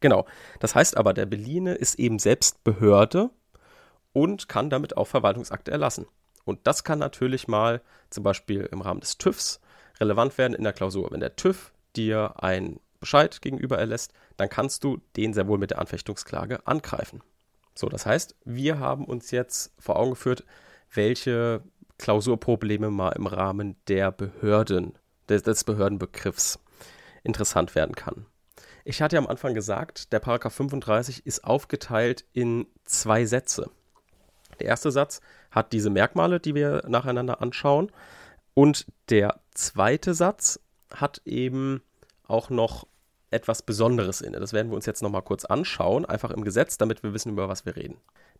Genau. 0.00 0.26
Das 0.60 0.74
heißt 0.74 0.96
aber, 0.96 1.14
der 1.14 1.26
Beliehene 1.26 1.74
ist 1.74 1.98
eben 1.98 2.18
selbst 2.18 2.62
Behörde 2.64 3.30
und 4.12 4.48
kann 4.48 4.70
damit 4.70 4.96
auch 4.96 5.06
Verwaltungsakte 5.06 5.70
erlassen. 5.70 6.06
Und 6.44 6.66
das 6.66 6.84
kann 6.84 6.98
natürlich 6.98 7.48
mal 7.48 7.80
zum 8.10 8.22
Beispiel 8.22 8.68
im 8.70 8.82
Rahmen 8.82 9.00
des 9.00 9.16
TÜVs 9.18 9.60
relevant 10.00 10.36
werden 10.36 10.54
in 10.54 10.64
der 10.64 10.72
Klausur. 10.72 11.10
Wenn 11.10 11.20
der 11.20 11.36
TÜV 11.36 11.72
dir 11.96 12.34
einen 12.42 12.80
Bescheid 13.00 13.40
gegenüber 13.40 13.78
erlässt, 13.78 14.12
dann 14.36 14.48
kannst 14.48 14.84
du 14.84 14.98
den 15.16 15.32
sehr 15.32 15.46
wohl 15.46 15.58
mit 15.58 15.70
der 15.70 15.78
Anfechtungsklage 15.78 16.66
angreifen. 16.66 17.22
So, 17.74 17.88
das 17.88 18.06
heißt, 18.06 18.36
wir 18.44 18.78
haben 18.78 19.04
uns 19.04 19.30
jetzt 19.30 19.72
vor 19.78 19.96
Augen 19.96 20.10
geführt, 20.10 20.44
welche 20.96 21.62
Klausurprobleme 21.98 22.90
mal 22.90 23.10
im 23.10 23.26
Rahmen 23.26 23.76
der 23.88 24.12
Behörden, 24.12 24.94
des, 25.28 25.42
des 25.42 25.64
Behördenbegriffs 25.64 26.58
interessant 27.22 27.74
werden 27.74 27.94
kann. 27.94 28.26
Ich 28.84 29.00
hatte 29.00 29.16
ja 29.16 29.22
am 29.22 29.28
Anfang 29.28 29.54
gesagt, 29.54 30.12
der 30.12 30.20
Paragraph 30.20 30.54
35 30.54 31.24
ist 31.24 31.44
aufgeteilt 31.44 32.24
in 32.32 32.66
zwei 32.84 33.24
Sätze. 33.24 33.70
Der 34.60 34.66
erste 34.66 34.90
Satz 34.90 35.20
hat 35.50 35.72
diese 35.72 35.90
Merkmale, 35.90 36.38
die 36.40 36.54
wir 36.54 36.82
nacheinander 36.86 37.40
anschauen. 37.40 37.90
Und 38.52 38.86
der 39.08 39.40
zweite 39.54 40.14
Satz 40.14 40.60
hat 40.92 41.22
eben 41.24 41.82
auch 42.26 42.50
noch 42.50 42.86
etwas 43.30 43.62
Besonderes 43.62 44.20
inne. 44.20 44.38
Das 44.38 44.52
werden 44.52 44.70
wir 44.70 44.76
uns 44.76 44.86
jetzt 44.86 45.02
nochmal 45.02 45.22
kurz 45.22 45.44
anschauen, 45.44 46.04
einfach 46.04 46.30
im 46.30 46.44
Gesetz, 46.44 46.78
damit 46.78 47.02
wir 47.02 47.12
wissen, 47.14 47.32
über 47.32 47.48
was 47.48 47.66
wir 47.66 47.74
reden. 47.76 47.96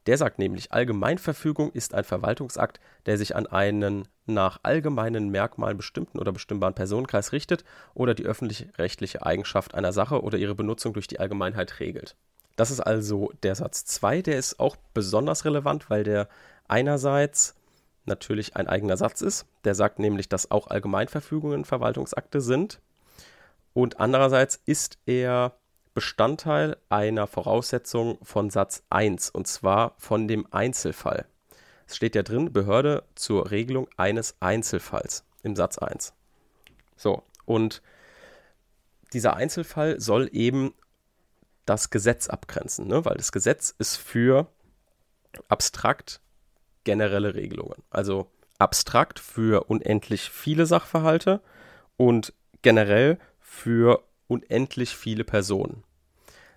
Der 0.06 0.18
sagt 0.18 0.38
nämlich, 0.38 0.72
Allgemeinverfügung 0.72 1.72
ist 1.72 1.94
ein 1.94 2.04
Verwaltungsakt, 2.04 2.78
der 3.06 3.16
sich 3.16 3.36
an 3.36 3.46
einen 3.46 4.06
nach 4.26 4.60
allgemeinen 4.62 5.30
Merkmalen 5.30 5.76
bestimmten 5.76 6.18
oder 6.18 6.32
bestimmbaren 6.32 6.74
Personenkreis 6.74 7.32
richtet 7.32 7.64
oder 7.94 8.14
die 8.14 8.24
öffentlich-rechtliche 8.24 9.24
Eigenschaft 9.24 9.74
einer 9.74 9.92
Sache 9.92 10.22
oder 10.22 10.36
ihre 10.38 10.54
Benutzung 10.54 10.92
durch 10.92 11.06
die 11.06 11.20
Allgemeinheit 11.20 11.80
regelt. 11.80 12.16
Das 12.56 12.70
ist 12.70 12.80
also 12.80 13.32
der 13.42 13.54
Satz 13.54 13.84
2, 13.86 14.22
der 14.22 14.38
ist 14.38 14.60
auch 14.60 14.76
besonders 14.92 15.44
relevant, 15.44 15.90
weil 15.90 16.04
der 16.04 16.28
einerseits 16.68 17.54
natürlich 18.04 18.56
ein 18.56 18.68
eigener 18.68 18.96
Satz 18.96 19.22
ist, 19.22 19.46
der 19.64 19.74
sagt 19.74 19.98
nämlich, 19.98 20.28
dass 20.28 20.50
auch 20.50 20.68
Allgemeinverfügungen 20.68 21.64
Verwaltungsakte 21.64 22.40
sind 22.40 22.80
und 23.72 23.98
andererseits 24.00 24.60
ist 24.66 24.98
er 25.06 25.56
Bestandteil 25.94 26.76
einer 26.88 27.26
Voraussetzung 27.26 28.18
von 28.22 28.50
Satz 28.50 28.82
1 28.90 29.30
und 29.30 29.46
zwar 29.46 29.94
von 29.98 30.26
dem 30.28 30.46
Einzelfall. 30.52 31.26
Es 31.86 31.96
steht 31.96 32.16
ja 32.16 32.22
drin, 32.22 32.52
Behörde 32.52 33.04
zur 33.14 33.50
Regelung 33.50 33.88
eines 33.96 34.36
Einzelfalls 34.40 35.24
im 35.42 35.54
Satz 35.54 35.78
1. 35.78 36.12
So, 36.96 37.22
und 37.44 37.80
dieser 39.12 39.36
Einzelfall 39.36 40.00
soll 40.00 40.28
eben 40.32 40.74
das 41.66 41.90
Gesetz 41.90 42.28
abgrenzen, 42.28 42.88
ne? 42.88 43.04
weil 43.04 43.16
das 43.16 43.32
Gesetz 43.32 43.74
ist 43.78 43.96
für 43.96 44.48
abstrakt 45.48 46.20
generelle 46.82 47.34
Regelungen. 47.34 47.82
Also 47.90 48.30
abstrakt 48.58 49.18
für 49.18 49.64
unendlich 49.64 50.30
viele 50.30 50.66
Sachverhalte 50.66 51.40
und 51.96 52.32
generell 52.62 53.18
für 53.40 54.02
unendlich 54.26 54.96
viele 54.96 55.24
Personen. 55.24 55.84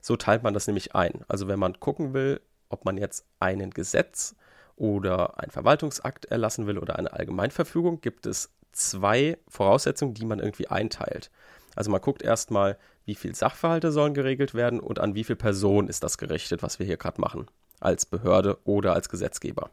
So 0.01 0.15
teilt 0.15 0.43
man 0.43 0.53
das 0.53 0.67
nämlich 0.67 0.95
ein. 0.95 1.23
Also 1.27 1.47
wenn 1.47 1.59
man 1.59 1.79
gucken 1.79 2.13
will, 2.13 2.41
ob 2.69 2.85
man 2.85 2.97
jetzt 2.97 3.25
einen 3.39 3.71
Gesetz 3.71 4.35
oder 4.75 5.39
einen 5.39 5.51
Verwaltungsakt 5.51 6.25
erlassen 6.25 6.67
will 6.67 6.77
oder 6.77 6.97
eine 6.97 7.13
Allgemeinverfügung, 7.13 8.01
gibt 8.01 8.25
es 8.25 8.51
zwei 8.71 9.37
Voraussetzungen, 9.47 10.13
die 10.13 10.25
man 10.25 10.39
irgendwie 10.39 10.67
einteilt. 10.67 11.31
Also 11.75 11.91
man 11.91 12.01
guckt 12.01 12.21
erstmal, 12.21 12.77
wie 13.05 13.15
viele 13.15 13.35
Sachverhalte 13.35 13.91
sollen 13.91 14.13
geregelt 14.13 14.53
werden 14.53 14.79
und 14.79 14.99
an 14.99 15.15
wie 15.15 15.23
viele 15.23 15.37
Personen 15.37 15.87
ist 15.87 16.03
das 16.03 16.17
gerichtet, 16.17 16.63
was 16.63 16.79
wir 16.79 16.85
hier 16.85 16.97
gerade 16.97 17.21
machen, 17.21 17.47
als 17.79 18.05
Behörde 18.05 18.57
oder 18.65 18.93
als 18.93 19.09
Gesetzgeber. 19.09 19.69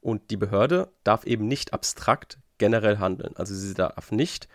Und 0.00 0.30
die 0.30 0.36
Behörde 0.36 0.88
darf 1.04 1.24
eben 1.24 1.48
nicht 1.48 1.72
abstrakt 1.72 2.38
generell 2.58 2.98
handeln. 2.98 3.34
Also 3.36 3.54
sie 3.54 3.74
darf 3.74 4.12
nicht 4.12 4.48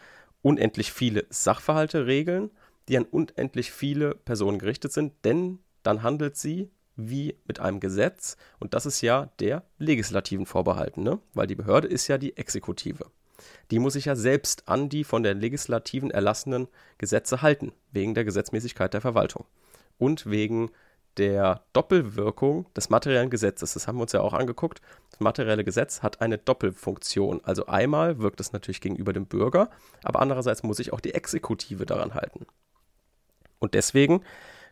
unendlich 0.43 0.93
viele 0.93 1.25
Sachverhalte 1.29 2.05
regeln, 2.05 2.51
die 2.87 2.97
an 2.97 3.05
unendlich 3.05 3.71
viele 3.71 4.13
Personen 4.13 4.59
gerichtet 4.59 4.91
sind, 4.91 5.13
denn 5.25 5.57
dann 5.81 6.03
handelt 6.03 6.37
sie 6.37 6.69
wie 6.95 7.35
mit 7.47 7.59
einem 7.59 7.79
Gesetz 7.79 8.37
und 8.59 8.75
das 8.75 8.85
ist 8.85 9.01
ja 9.01 9.31
der 9.39 9.63
legislativen 9.79 10.45
vorbehalten, 10.45 11.01
ne? 11.01 11.19
weil 11.33 11.47
die 11.47 11.55
Behörde 11.55 11.87
ist 11.87 12.07
ja 12.07 12.19
die 12.19 12.37
Exekutive. 12.37 13.07
Die 13.71 13.79
muss 13.79 13.93
sich 13.93 14.05
ja 14.05 14.15
selbst 14.15 14.69
an 14.69 14.89
die 14.89 15.03
von 15.03 15.23
der 15.23 15.33
Legislativen 15.33 16.11
erlassenen 16.11 16.67
Gesetze 16.99 17.41
halten, 17.41 17.73
wegen 17.91 18.13
der 18.13 18.25
Gesetzmäßigkeit 18.25 18.93
der 18.93 19.01
Verwaltung 19.01 19.45
und 19.97 20.29
wegen 20.29 20.69
der 21.17 21.61
Doppelwirkung 21.73 22.71
des 22.73 22.89
materiellen 22.89 23.29
Gesetzes. 23.29 23.73
Das 23.73 23.87
haben 23.87 23.97
wir 23.97 24.03
uns 24.03 24.11
ja 24.11 24.21
auch 24.21 24.33
angeguckt. 24.33 24.81
Das 25.11 25.19
materielle 25.19 25.63
Gesetz 25.63 26.01
hat 26.01 26.21
eine 26.21 26.37
Doppelfunktion. 26.37 27.41
Also 27.43 27.67
einmal 27.67 28.19
wirkt 28.19 28.39
es 28.39 28.53
natürlich 28.53 28.81
gegenüber 28.81 29.13
dem 29.13 29.25
Bürger, 29.25 29.69
aber 30.03 30.21
andererseits 30.21 30.63
muss 30.63 30.77
sich 30.77 30.91
auch 30.93 30.99
die 30.99 31.13
Exekutive 31.13 31.85
daran 31.85 32.13
halten. 32.13 32.45
Und 33.59 33.75
deswegen 33.75 34.23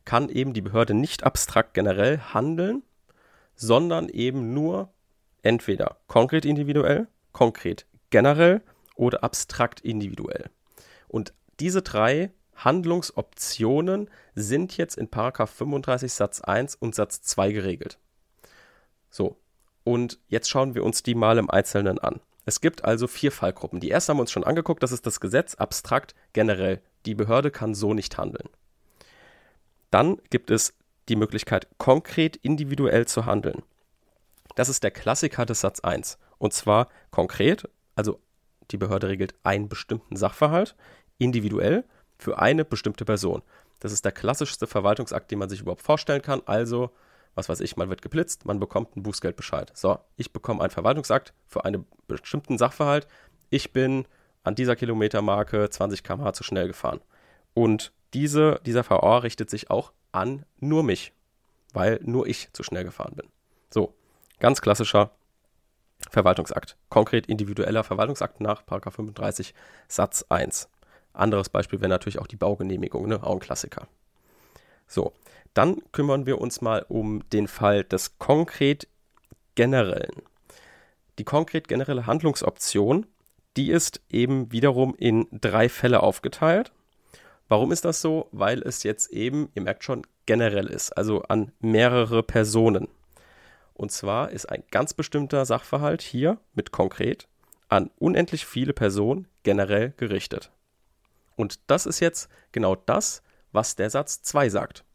kann 0.03 0.29
eben 0.29 0.53
die 0.53 0.61
Behörde 0.61 0.93
nicht 0.93 1.23
abstrakt 1.23 1.73
generell 1.73 2.19
handeln, 2.19 2.83
sondern 3.55 4.09
eben 4.09 4.53
nur 4.53 4.91
entweder 5.43 5.97
konkret 6.07 6.45
individuell, 6.45 7.07
konkret 7.31 7.85
generell 8.09 8.61
oder 8.95 9.23
abstrakt 9.23 9.81
individuell. 9.81 10.49
Und 11.07 11.33
diese 11.59 11.81
drei 11.81 12.31
Handlungsoptionen 12.63 14.09
sind 14.35 14.77
jetzt 14.77 14.97
in 14.97 15.09
35 15.09 16.13
Satz 16.13 16.41
1 16.41 16.75
und 16.75 16.95
Satz 16.95 17.21
2 17.21 17.51
geregelt. 17.51 17.99
So, 19.09 19.37
und 19.83 20.19
jetzt 20.27 20.49
schauen 20.49 20.75
wir 20.75 20.83
uns 20.83 21.03
die 21.03 21.15
mal 21.15 21.37
im 21.37 21.49
Einzelnen 21.49 21.99
an. 21.99 22.21
Es 22.45 22.61
gibt 22.61 22.83
also 22.83 23.07
vier 23.07 23.31
Fallgruppen. 23.31 23.79
Die 23.79 23.89
erste 23.89 24.11
haben 24.11 24.17
wir 24.17 24.21
uns 24.21 24.31
schon 24.31 24.43
angeguckt, 24.43 24.81
das 24.83 24.91
ist 24.91 25.05
das 25.05 25.19
Gesetz 25.19 25.55
abstrakt 25.55 26.15
generell. 26.33 26.81
Die 27.05 27.15
Behörde 27.15 27.51
kann 27.51 27.75
so 27.75 27.93
nicht 27.93 28.17
handeln. 28.17 28.49
Dann 29.89 30.19
gibt 30.29 30.51
es 30.51 30.73
die 31.09 31.15
Möglichkeit, 31.15 31.67
konkret 31.77 32.37
individuell 32.37 33.07
zu 33.07 33.25
handeln. 33.25 33.63
Das 34.55 34.69
ist 34.69 34.83
der 34.83 34.91
Klassiker 34.91 35.45
des 35.45 35.61
Satz 35.61 35.79
1. 35.81 36.17
Und 36.37 36.53
zwar 36.53 36.89
konkret, 37.09 37.67
also 37.95 38.19
die 38.71 38.77
Behörde 38.77 39.09
regelt 39.09 39.33
einen 39.43 39.69
bestimmten 39.69 40.15
Sachverhalt, 40.15 40.75
individuell 41.17 41.83
für 42.21 42.39
eine 42.39 42.63
bestimmte 42.63 43.03
Person. 43.03 43.41
Das 43.79 43.91
ist 43.91 44.05
der 44.05 44.11
klassischste 44.11 44.67
Verwaltungsakt, 44.67 45.31
den 45.31 45.39
man 45.39 45.49
sich 45.49 45.61
überhaupt 45.61 45.81
vorstellen 45.81 46.21
kann. 46.21 46.41
Also, 46.45 46.91
was 47.33 47.49
weiß 47.49 47.61
ich, 47.61 47.77
man 47.77 47.89
wird 47.89 48.03
geblitzt, 48.03 48.45
man 48.45 48.59
bekommt 48.59 48.95
einen 48.95 49.03
Bußgeldbescheid. 49.03 49.71
So, 49.75 49.97
ich 50.17 50.31
bekomme 50.31 50.61
einen 50.61 50.69
Verwaltungsakt 50.69 51.33
für 51.47 51.65
einen 51.65 51.85
bestimmten 52.07 52.59
Sachverhalt. 52.59 53.07
Ich 53.49 53.73
bin 53.73 54.05
an 54.43 54.53
dieser 54.53 54.75
Kilometermarke 54.75 55.69
20 55.69 56.03
km/h 56.03 56.33
zu 56.33 56.43
schnell 56.43 56.67
gefahren. 56.67 57.01
Und 57.55 57.91
diese, 58.13 58.61
dieser 58.65 58.87
VA 58.87 59.17
richtet 59.17 59.49
sich 59.49 59.71
auch 59.71 59.91
an 60.11 60.45
nur 60.59 60.83
mich, 60.83 61.13
weil 61.73 61.99
nur 62.03 62.27
ich 62.27 62.53
zu 62.53 62.61
schnell 62.61 62.83
gefahren 62.83 63.15
bin. 63.15 63.27
So, 63.71 63.95
ganz 64.39 64.61
klassischer 64.61 65.09
Verwaltungsakt. 66.11 66.77
Konkret 66.89 67.25
individueller 67.25 67.83
Verwaltungsakt 67.83 68.41
nach 68.41 68.63
35 68.67 69.55
Satz 69.87 70.23
1. 70.29 70.69
Anderes 71.13 71.49
Beispiel 71.49 71.81
wäre 71.81 71.89
natürlich 71.89 72.19
auch 72.19 72.27
die 72.27 72.37
Baugenehmigung, 72.37 73.07
ne? 73.07 73.21
auch 73.23 73.33
ein 73.33 73.39
Klassiker. 73.39 73.87
So, 74.87 75.13
dann 75.53 75.81
kümmern 75.91 76.25
wir 76.25 76.39
uns 76.39 76.61
mal 76.61 76.85
um 76.87 77.27
den 77.29 77.47
Fall 77.47 77.83
des 77.83 78.17
konkret 78.19 78.87
generellen. 79.55 80.21
Die 81.19 81.23
konkret 81.23 81.67
generelle 81.67 82.07
Handlungsoption, 82.07 83.05
die 83.57 83.69
ist 83.69 84.01
eben 84.09 84.51
wiederum 84.51 84.95
in 84.95 85.27
drei 85.31 85.69
Fälle 85.69 86.01
aufgeteilt. 86.03 86.71
Warum 87.47 87.71
ist 87.71 87.83
das 87.83 88.01
so? 88.01 88.29
Weil 88.31 88.61
es 88.61 88.83
jetzt 88.83 89.11
eben, 89.11 89.49
ihr 89.55 89.61
merkt 89.61 89.83
schon, 89.83 90.07
generell 90.25 90.67
ist, 90.67 90.97
also 90.97 91.23
an 91.23 91.51
mehrere 91.59 92.23
Personen. 92.23 92.87
Und 93.73 93.91
zwar 93.91 94.31
ist 94.31 94.45
ein 94.45 94.63
ganz 94.71 94.93
bestimmter 94.93 95.45
Sachverhalt 95.45 96.01
hier 96.01 96.37
mit 96.53 96.71
konkret 96.71 97.27
an 97.67 97.89
unendlich 97.97 98.45
viele 98.45 98.73
Personen 98.73 99.27
generell 99.43 99.93
gerichtet. 99.97 100.51
Und 101.41 101.59
das 101.71 101.87
ist 101.87 101.99
jetzt 102.01 102.29
genau 102.51 102.75
das, 102.75 103.23
was 103.51 103.75
der 103.75 103.89
Satz 103.89 104.21
2 104.21 104.49
sagt. 104.49 104.85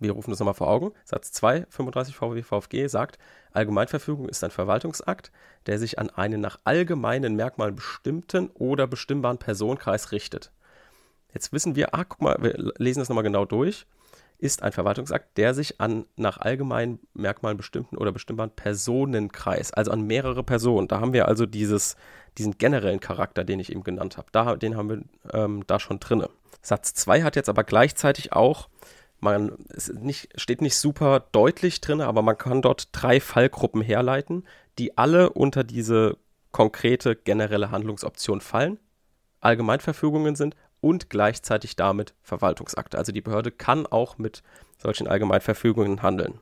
Wir 0.00 0.12
rufen 0.12 0.30
das 0.30 0.40
nochmal 0.40 0.54
vor 0.54 0.70
Augen. 0.70 0.92
Satz 1.04 1.30
2, 1.32 1.66
35 1.68 2.16
VW 2.16 2.42
VfG 2.42 2.86
sagt, 2.86 3.18
Allgemeinverfügung 3.52 4.30
ist 4.30 4.42
ein 4.42 4.50
Verwaltungsakt, 4.50 5.30
der 5.66 5.78
sich 5.78 5.98
an 5.98 6.08
einen 6.08 6.40
nach 6.40 6.58
allgemeinen 6.64 7.36
Merkmalen 7.36 7.76
bestimmten 7.76 8.48
oder 8.54 8.86
bestimmbaren 8.86 9.36
Personenkreis 9.36 10.10
richtet. 10.10 10.52
Jetzt 11.34 11.52
wissen 11.52 11.76
wir, 11.76 11.94
ah, 11.94 12.04
guck 12.04 12.22
mal, 12.22 12.38
wir 12.40 12.72
lesen 12.78 13.00
das 13.00 13.10
nochmal 13.10 13.24
genau 13.24 13.44
durch 13.44 13.84
ist 14.38 14.62
ein 14.62 14.72
Verwaltungsakt, 14.72 15.36
der 15.36 15.52
sich 15.52 15.80
an 15.80 16.06
nach 16.16 16.38
allgemeinen 16.38 17.00
Merkmalen 17.12 17.56
bestimmten 17.56 17.96
oder 17.96 18.12
bestimmbaren 18.12 18.50
Personenkreis, 18.50 19.72
also 19.72 19.90
an 19.90 20.02
mehrere 20.02 20.44
Personen, 20.44 20.88
da 20.88 21.00
haben 21.00 21.12
wir 21.12 21.26
also 21.26 21.44
dieses, 21.44 21.96
diesen 22.38 22.56
generellen 22.56 23.00
Charakter, 23.00 23.44
den 23.44 23.58
ich 23.58 23.72
eben 23.72 23.82
genannt 23.82 24.16
habe, 24.16 24.28
da, 24.30 24.56
den 24.56 24.76
haben 24.76 24.88
wir 24.88 25.02
ähm, 25.32 25.64
da 25.66 25.80
schon 25.80 25.98
drin. 25.98 26.24
Satz 26.62 26.94
2 26.94 27.22
hat 27.22 27.36
jetzt 27.36 27.48
aber 27.48 27.64
gleichzeitig 27.64 28.32
auch, 28.32 28.68
man 29.20 29.52
nicht, 29.92 30.40
steht 30.40 30.62
nicht 30.62 30.76
super 30.76 31.26
deutlich 31.32 31.80
drin, 31.80 32.00
aber 32.00 32.22
man 32.22 32.38
kann 32.38 32.62
dort 32.62 32.90
drei 32.92 33.20
Fallgruppen 33.20 33.82
herleiten, 33.82 34.44
die 34.78 34.96
alle 34.96 35.30
unter 35.30 35.64
diese 35.64 36.16
konkrete 36.52 37.16
generelle 37.16 37.72
Handlungsoption 37.72 38.40
fallen, 38.40 38.78
Allgemeinverfügungen 39.40 40.36
sind 40.36 40.56
und 40.80 41.10
gleichzeitig 41.10 41.76
damit 41.76 42.14
Verwaltungsakte. 42.22 42.98
Also 42.98 43.12
die 43.12 43.20
Behörde 43.20 43.50
kann 43.50 43.86
auch 43.86 44.18
mit 44.18 44.42
solchen 44.78 45.08
Allgemeinverfügungen 45.08 46.02
handeln. 46.02 46.40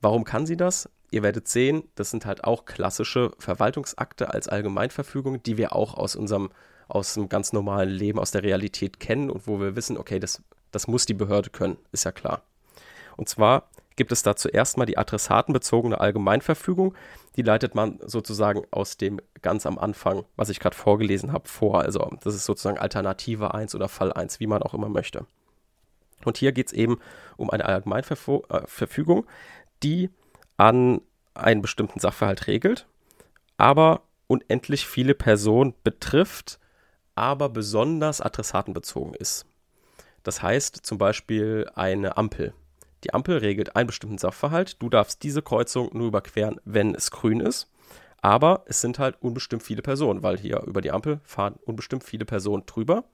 Warum 0.00 0.24
kann 0.24 0.46
sie 0.46 0.56
das? 0.56 0.88
Ihr 1.10 1.22
werdet 1.22 1.48
sehen, 1.48 1.84
das 1.94 2.10
sind 2.10 2.26
halt 2.26 2.44
auch 2.44 2.64
klassische 2.64 3.32
Verwaltungsakte 3.38 4.32
als 4.32 4.48
Allgemeinverfügung, 4.48 5.42
die 5.42 5.56
wir 5.56 5.74
auch 5.74 5.94
aus 5.94 6.16
unserem 6.16 6.50
aus 6.88 7.14
dem 7.14 7.28
ganz 7.28 7.52
normalen 7.52 7.88
Leben, 7.88 8.18
aus 8.18 8.30
der 8.30 8.42
Realität 8.42 9.00
kennen 9.00 9.30
und 9.30 9.46
wo 9.46 9.58
wir 9.60 9.76
wissen, 9.76 9.96
okay, 9.96 10.18
das, 10.18 10.42
das 10.70 10.86
muss 10.86 11.06
die 11.06 11.14
Behörde 11.14 11.50
können, 11.50 11.78
ist 11.92 12.04
ja 12.04 12.12
klar. 12.12 12.42
Und 13.16 13.28
zwar 13.28 13.70
gibt 13.96 14.12
es 14.12 14.22
da 14.22 14.36
zuerst 14.36 14.76
mal 14.76 14.86
die 14.86 14.98
adressatenbezogene 14.98 16.00
Allgemeinverfügung. 16.00 16.94
Die 17.36 17.42
leitet 17.42 17.74
man 17.74 17.98
sozusagen 18.02 18.62
aus 18.70 18.96
dem 18.96 19.20
ganz 19.42 19.66
am 19.66 19.78
Anfang, 19.78 20.24
was 20.36 20.48
ich 20.48 20.60
gerade 20.60 20.76
vorgelesen 20.76 21.32
habe, 21.32 21.48
vor. 21.48 21.82
Also 21.82 22.10
das 22.22 22.34
ist 22.34 22.44
sozusagen 22.44 22.78
Alternative 22.78 23.54
1 23.54 23.74
oder 23.74 23.88
Fall 23.88 24.12
1, 24.12 24.40
wie 24.40 24.46
man 24.46 24.62
auch 24.62 24.74
immer 24.74 24.88
möchte. 24.88 25.26
Und 26.24 26.38
hier 26.38 26.52
geht 26.52 26.68
es 26.68 26.72
eben 26.72 26.98
um 27.36 27.50
eine 27.50 27.64
Allgemeinverfügung, 27.64 29.24
äh, 29.24 29.26
die 29.82 30.10
an 30.56 31.00
einen 31.34 31.62
bestimmten 31.62 32.00
Sachverhalt 32.00 32.46
regelt, 32.46 32.86
aber 33.56 34.02
unendlich 34.26 34.86
viele 34.86 35.14
Personen 35.14 35.74
betrifft, 35.82 36.58
aber 37.14 37.48
besonders 37.48 38.20
adressatenbezogen 38.20 39.14
ist. 39.14 39.46
Das 40.22 40.42
heißt 40.42 40.76
zum 40.86 40.96
Beispiel 40.98 41.70
eine 41.74 42.16
Ampel 42.16 42.54
die 43.04 43.14
Ampel 43.14 43.38
regelt 43.38 43.76
einen 43.76 43.86
bestimmten 43.86 44.18
Sachverhalt. 44.18 44.82
Du 44.82 44.88
darfst 44.88 45.22
diese 45.22 45.42
Kreuzung 45.42 45.90
nur 45.92 46.08
überqueren, 46.08 46.60
wenn 46.64 46.94
es 46.94 47.10
grün 47.10 47.40
ist. 47.40 47.70
Aber 48.22 48.64
es 48.66 48.80
sind 48.80 48.98
halt 48.98 49.20
unbestimmt 49.20 49.62
viele 49.62 49.82
Personen, 49.82 50.22
weil 50.22 50.38
hier 50.38 50.62
über 50.62 50.80
die 50.80 50.90
Ampel 50.90 51.20
fahren 51.24 51.56
unbestimmt 51.66 52.04
viele 52.04 52.24
Personen 52.24 52.64
drüber. 52.64 53.04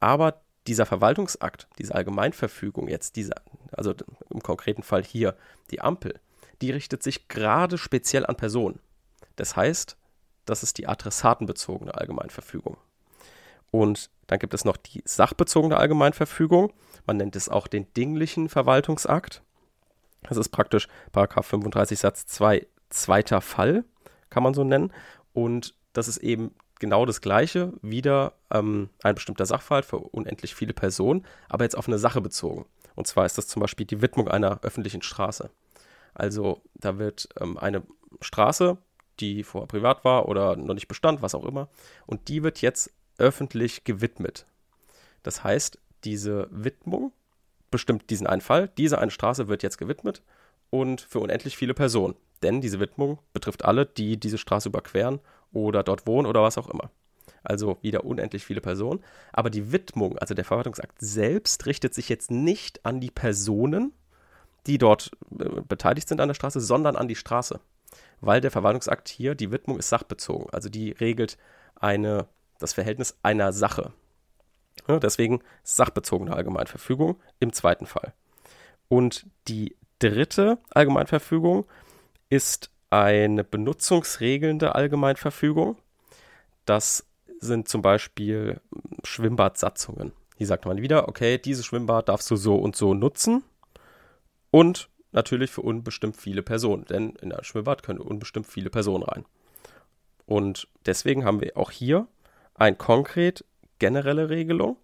Aber 0.00 0.42
dieser 0.66 0.84
Verwaltungsakt, 0.84 1.68
diese 1.78 1.94
Allgemeinverfügung 1.94 2.88
jetzt, 2.88 3.14
diese, 3.14 3.34
also 3.70 3.94
im 4.30 4.42
konkreten 4.42 4.82
Fall 4.82 5.04
hier 5.04 5.36
die 5.70 5.80
Ampel, 5.80 6.18
die 6.60 6.72
richtet 6.72 7.04
sich 7.04 7.28
gerade 7.28 7.78
speziell 7.78 8.26
an 8.26 8.36
Personen. 8.36 8.80
Das 9.36 9.54
heißt, 9.54 9.96
das 10.44 10.64
ist 10.64 10.78
die 10.78 10.88
adressatenbezogene 10.88 11.94
Allgemeinverfügung. 11.94 12.76
Und 13.76 14.08
dann 14.26 14.38
gibt 14.38 14.54
es 14.54 14.64
noch 14.64 14.78
die 14.78 15.02
sachbezogene 15.04 15.76
Allgemeinverfügung. 15.76 16.72
Man 17.04 17.18
nennt 17.18 17.36
es 17.36 17.50
auch 17.50 17.66
den 17.66 17.92
dinglichen 17.92 18.48
Verwaltungsakt. 18.48 19.42
Das 20.22 20.38
ist 20.38 20.48
praktisch 20.48 20.88
35 21.12 21.98
Satz 21.98 22.24
2 22.26 22.66
zweiter 22.88 23.42
Fall, 23.42 23.84
kann 24.30 24.42
man 24.42 24.54
so 24.54 24.64
nennen. 24.64 24.94
Und 25.34 25.74
das 25.92 26.08
ist 26.08 26.16
eben 26.18 26.54
genau 26.78 27.04
das 27.04 27.20
Gleiche, 27.20 27.74
wieder 27.82 28.32
ähm, 28.50 28.88
ein 29.02 29.14
bestimmter 29.14 29.44
Sachverhalt 29.44 29.84
für 29.84 29.98
unendlich 29.98 30.54
viele 30.54 30.72
Personen, 30.72 31.26
aber 31.50 31.64
jetzt 31.64 31.76
auf 31.76 31.86
eine 31.86 31.98
Sache 31.98 32.22
bezogen. 32.22 32.64
Und 32.94 33.06
zwar 33.06 33.26
ist 33.26 33.36
das 33.36 33.46
zum 33.46 33.60
Beispiel 33.60 33.84
die 33.84 34.00
Widmung 34.00 34.28
einer 34.28 34.60
öffentlichen 34.62 35.02
Straße. 35.02 35.50
Also 36.14 36.62
da 36.74 36.98
wird 36.98 37.28
ähm, 37.38 37.58
eine 37.58 37.82
Straße, 38.22 38.78
die 39.20 39.44
vorher 39.44 39.68
privat 39.68 40.02
war 40.02 40.28
oder 40.28 40.56
noch 40.56 40.74
nicht 40.74 40.88
bestand, 40.88 41.20
was 41.20 41.34
auch 41.34 41.44
immer, 41.44 41.68
und 42.06 42.28
die 42.28 42.42
wird 42.42 42.62
jetzt 42.62 42.90
öffentlich 43.18 43.84
gewidmet. 43.84 44.46
Das 45.22 45.44
heißt, 45.44 45.78
diese 46.04 46.48
Widmung 46.50 47.12
bestimmt 47.70 48.10
diesen 48.10 48.26
einen 48.26 48.40
Fall. 48.40 48.68
Diese 48.78 48.98
eine 48.98 49.10
Straße 49.10 49.48
wird 49.48 49.62
jetzt 49.62 49.78
gewidmet 49.78 50.22
und 50.70 51.00
für 51.00 51.20
unendlich 51.20 51.56
viele 51.56 51.74
Personen. 51.74 52.14
Denn 52.42 52.60
diese 52.60 52.80
Widmung 52.80 53.18
betrifft 53.32 53.64
alle, 53.64 53.86
die 53.86 54.18
diese 54.18 54.38
Straße 54.38 54.68
überqueren 54.68 55.20
oder 55.52 55.82
dort 55.82 56.06
wohnen 56.06 56.26
oder 56.26 56.42
was 56.42 56.58
auch 56.58 56.68
immer. 56.68 56.90
Also 57.42 57.78
wieder 57.80 58.04
unendlich 58.04 58.44
viele 58.44 58.60
Personen. 58.60 59.02
Aber 59.32 59.50
die 59.50 59.72
Widmung, 59.72 60.18
also 60.18 60.34
der 60.34 60.44
Verwaltungsakt 60.44 60.96
selbst, 61.00 61.66
richtet 61.66 61.94
sich 61.94 62.08
jetzt 62.08 62.30
nicht 62.30 62.84
an 62.84 63.00
die 63.00 63.10
Personen, 63.10 63.92
die 64.66 64.78
dort 64.78 65.12
äh, 65.38 65.60
beteiligt 65.62 66.08
sind 66.08 66.20
an 66.20 66.28
der 66.28 66.34
Straße, 66.34 66.60
sondern 66.60 66.96
an 66.96 67.08
die 67.08 67.14
Straße. 67.14 67.60
Weil 68.20 68.40
der 68.40 68.50
Verwaltungsakt 68.50 69.08
hier, 69.08 69.34
die 69.34 69.52
Widmung 69.52 69.78
ist 69.78 69.88
sachbezogen. 69.88 70.50
Also 70.50 70.68
die 70.68 70.90
regelt 70.92 71.38
eine 71.76 72.26
das 72.58 72.72
Verhältnis 72.72 73.18
einer 73.22 73.52
Sache. 73.52 73.92
Ja, 74.88 74.98
deswegen 74.98 75.42
sachbezogene 75.62 76.34
Allgemeinverfügung 76.34 77.16
im 77.40 77.52
zweiten 77.52 77.86
Fall. 77.86 78.12
Und 78.88 79.26
die 79.48 79.76
dritte 79.98 80.58
Allgemeinverfügung 80.70 81.66
ist 82.28 82.70
eine 82.90 83.44
benutzungsregelnde 83.44 84.74
Allgemeinverfügung. 84.74 85.76
Das 86.64 87.06
sind 87.40 87.68
zum 87.68 87.82
Beispiel 87.82 88.60
Schwimmbadsatzungen. 89.04 90.12
Hier 90.36 90.46
sagt 90.46 90.66
man 90.66 90.80
wieder, 90.80 91.08
okay, 91.08 91.38
dieses 91.38 91.66
Schwimmbad 91.66 92.08
darfst 92.08 92.30
du 92.30 92.36
so 92.36 92.56
und 92.56 92.76
so 92.76 92.94
nutzen. 92.94 93.42
Und 94.50 94.88
natürlich 95.12 95.50
für 95.50 95.62
unbestimmt 95.62 96.16
viele 96.16 96.42
Personen, 96.42 96.84
denn 96.84 97.10
in 97.16 97.32
ein 97.32 97.44
Schwimmbad 97.44 97.82
können 97.82 98.00
unbestimmt 98.00 98.46
viele 98.46 98.70
Personen 98.70 99.02
rein. 99.02 99.24
Und 100.26 100.68
deswegen 100.84 101.24
haben 101.24 101.40
wir 101.40 101.56
auch 101.56 101.70
hier 101.70 102.06
eine 102.56 102.76
konkret 102.76 103.44
generelle 103.78 104.28
Regelung, 104.28 104.76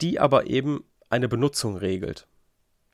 die 0.00 0.20
aber 0.20 0.46
eben 0.46 0.84
eine 1.10 1.28
Benutzung 1.28 1.76
regelt. 1.76 2.26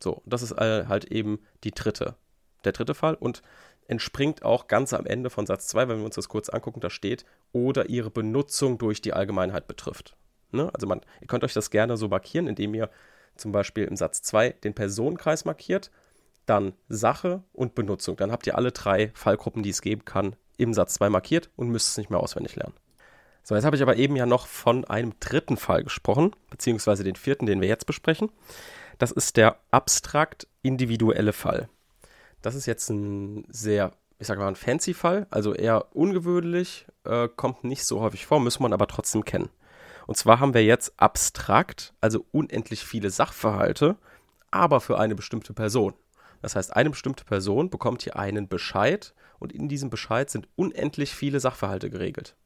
So, 0.02 0.22
das 0.26 0.42
ist 0.42 0.56
halt 0.56 1.06
eben 1.06 1.40
die 1.64 1.72
dritte, 1.72 2.16
der 2.64 2.72
dritte 2.72 2.94
Fall 2.94 3.14
und 3.14 3.42
entspringt 3.86 4.42
auch 4.42 4.66
ganz 4.66 4.92
am 4.92 5.06
Ende 5.06 5.30
von 5.30 5.46
Satz 5.46 5.66
2, 5.68 5.88
wenn 5.88 5.98
wir 5.98 6.04
uns 6.04 6.14
das 6.14 6.28
kurz 6.28 6.48
angucken, 6.48 6.80
da 6.80 6.90
steht, 6.90 7.24
oder 7.52 7.90
ihre 7.90 8.10
Benutzung 8.10 8.78
durch 8.78 9.02
die 9.02 9.12
Allgemeinheit 9.12 9.66
betrifft. 9.66 10.16
Ne? 10.52 10.70
Also 10.72 10.86
man, 10.86 11.00
ihr 11.20 11.26
könnt 11.26 11.44
euch 11.44 11.52
das 11.52 11.70
gerne 11.70 11.96
so 11.96 12.08
markieren, 12.08 12.46
indem 12.46 12.74
ihr 12.74 12.90
zum 13.36 13.52
Beispiel 13.52 13.84
im 13.84 13.96
Satz 13.96 14.22
2 14.22 14.50
den 14.50 14.74
Personenkreis 14.74 15.44
markiert, 15.44 15.90
dann 16.46 16.74
Sache 16.88 17.42
und 17.52 17.74
Benutzung. 17.74 18.16
Dann 18.16 18.32
habt 18.32 18.46
ihr 18.46 18.56
alle 18.56 18.72
drei 18.72 19.10
Fallgruppen, 19.14 19.62
die 19.62 19.70
es 19.70 19.82
geben 19.82 20.04
kann, 20.04 20.36
im 20.56 20.72
Satz 20.72 20.94
2 20.94 21.10
markiert 21.10 21.50
und 21.56 21.68
müsst 21.68 21.88
es 21.88 21.96
nicht 21.96 22.10
mehr 22.10 22.20
auswendig 22.20 22.56
lernen. 22.56 22.74
So, 23.46 23.54
jetzt 23.54 23.66
habe 23.66 23.76
ich 23.76 23.82
aber 23.82 23.96
eben 23.96 24.16
ja 24.16 24.24
noch 24.24 24.46
von 24.46 24.86
einem 24.86 25.12
dritten 25.20 25.58
Fall 25.58 25.84
gesprochen, 25.84 26.34
beziehungsweise 26.48 27.04
den 27.04 27.14
vierten, 27.14 27.44
den 27.44 27.60
wir 27.60 27.68
jetzt 27.68 27.84
besprechen. 27.84 28.30
Das 28.96 29.10
ist 29.10 29.36
der 29.36 29.58
abstrakt 29.70 30.48
individuelle 30.62 31.34
Fall. 31.34 31.68
Das 32.40 32.54
ist 32.54 32.64
jetzt 32.64 32.88
ein 32.88 33.44
sehr, 33.50 33.92
ich 34.18 34.26
sage 34.26 34.40
mal, 34.40 34.48
ein 34.48 34.56
fancy 34.56 34.94
Fall, 34.94 35.26
also 35.28 35.52
eher 35.52 35.94
ungewöhnlich, 35.94 36.86
äh, 37.04 37.28
kommt 37.28 37.64
nicht 37.64 37.84
so 37.84 38.00
häufig 38.00 38.24
vor, 38.24 38.40
muss 38.40 38.60
man 38.60 38.72
aber 38.72 38.86
trotzdem 38.86 39.26
kennen. 39.26 39.50
Und 40.06 40.16
zwar 40.16 40.40
haben 40.40 40.54
wir 40.54 40.64
jetzt 40.64 40.94
abstrakt, 40.96 41.92
also 42.00 42.24
unendlich 42.32 42.82
viele 42.82 43.10
Sachverhalte, 43.10 43.96
aber 44.50 44.80
für 44.80 44.98
eine 44.98 45.14
bestimmte 45.14 45.52
Person. 45.52 45.92
Das 46.40 46.56
heißt, 46.56 46.74
eine 46.74 46.90
bestimmte 46.90 47.24
Person 47.24 47.68
bekommt 47.68 48.02
hier 48.02 48.16
einen 48.16 48.48
Bescheid 48.48 49.14
und 49.38 49.52
in 49.52 49.68
diesem 49.68 49.90
Bescheid 49.90 50.30
sind 50.30 50.48
unendlich 50.56 51.14
viele 51.14 51.40
Sachverhalte 51.40 51.90
geregelt. 51.90 52.36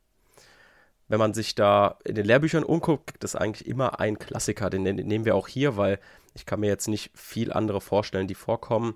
Wenn 1.09 1.19
man 1.19 1.33
sich 1.33 1.55
da 1.55 1.99
in 2.05 2.15
den 2.15 2.27
Lehrbüchern 2.27 2.65
umguckt, 2.65 3.07
gibt 3.09 3.25
es 3.25 3.35
eigentlich 3.35 3.67
immer 3.67 3.99
einen 3.99 4.19
Klassiker, 4.19 4.69
den, 4.69 4.83
nehmen 4.83 5.25
wir 5.25 5.35
auch 5.35 5.49
hier, 5.49 5.77
weil 5.77 5.99
ich 6.35 6.45
kann 6.45 6.61
mir 6.61 6.69
jetzt 6.69 6.87
nicht 6.87 7.11
viel 7.15 7.53
andere 7.53 7.81
vorstellen, 7.81 8.29
die 8.29 8.35
vorkommen. 8.35 8.95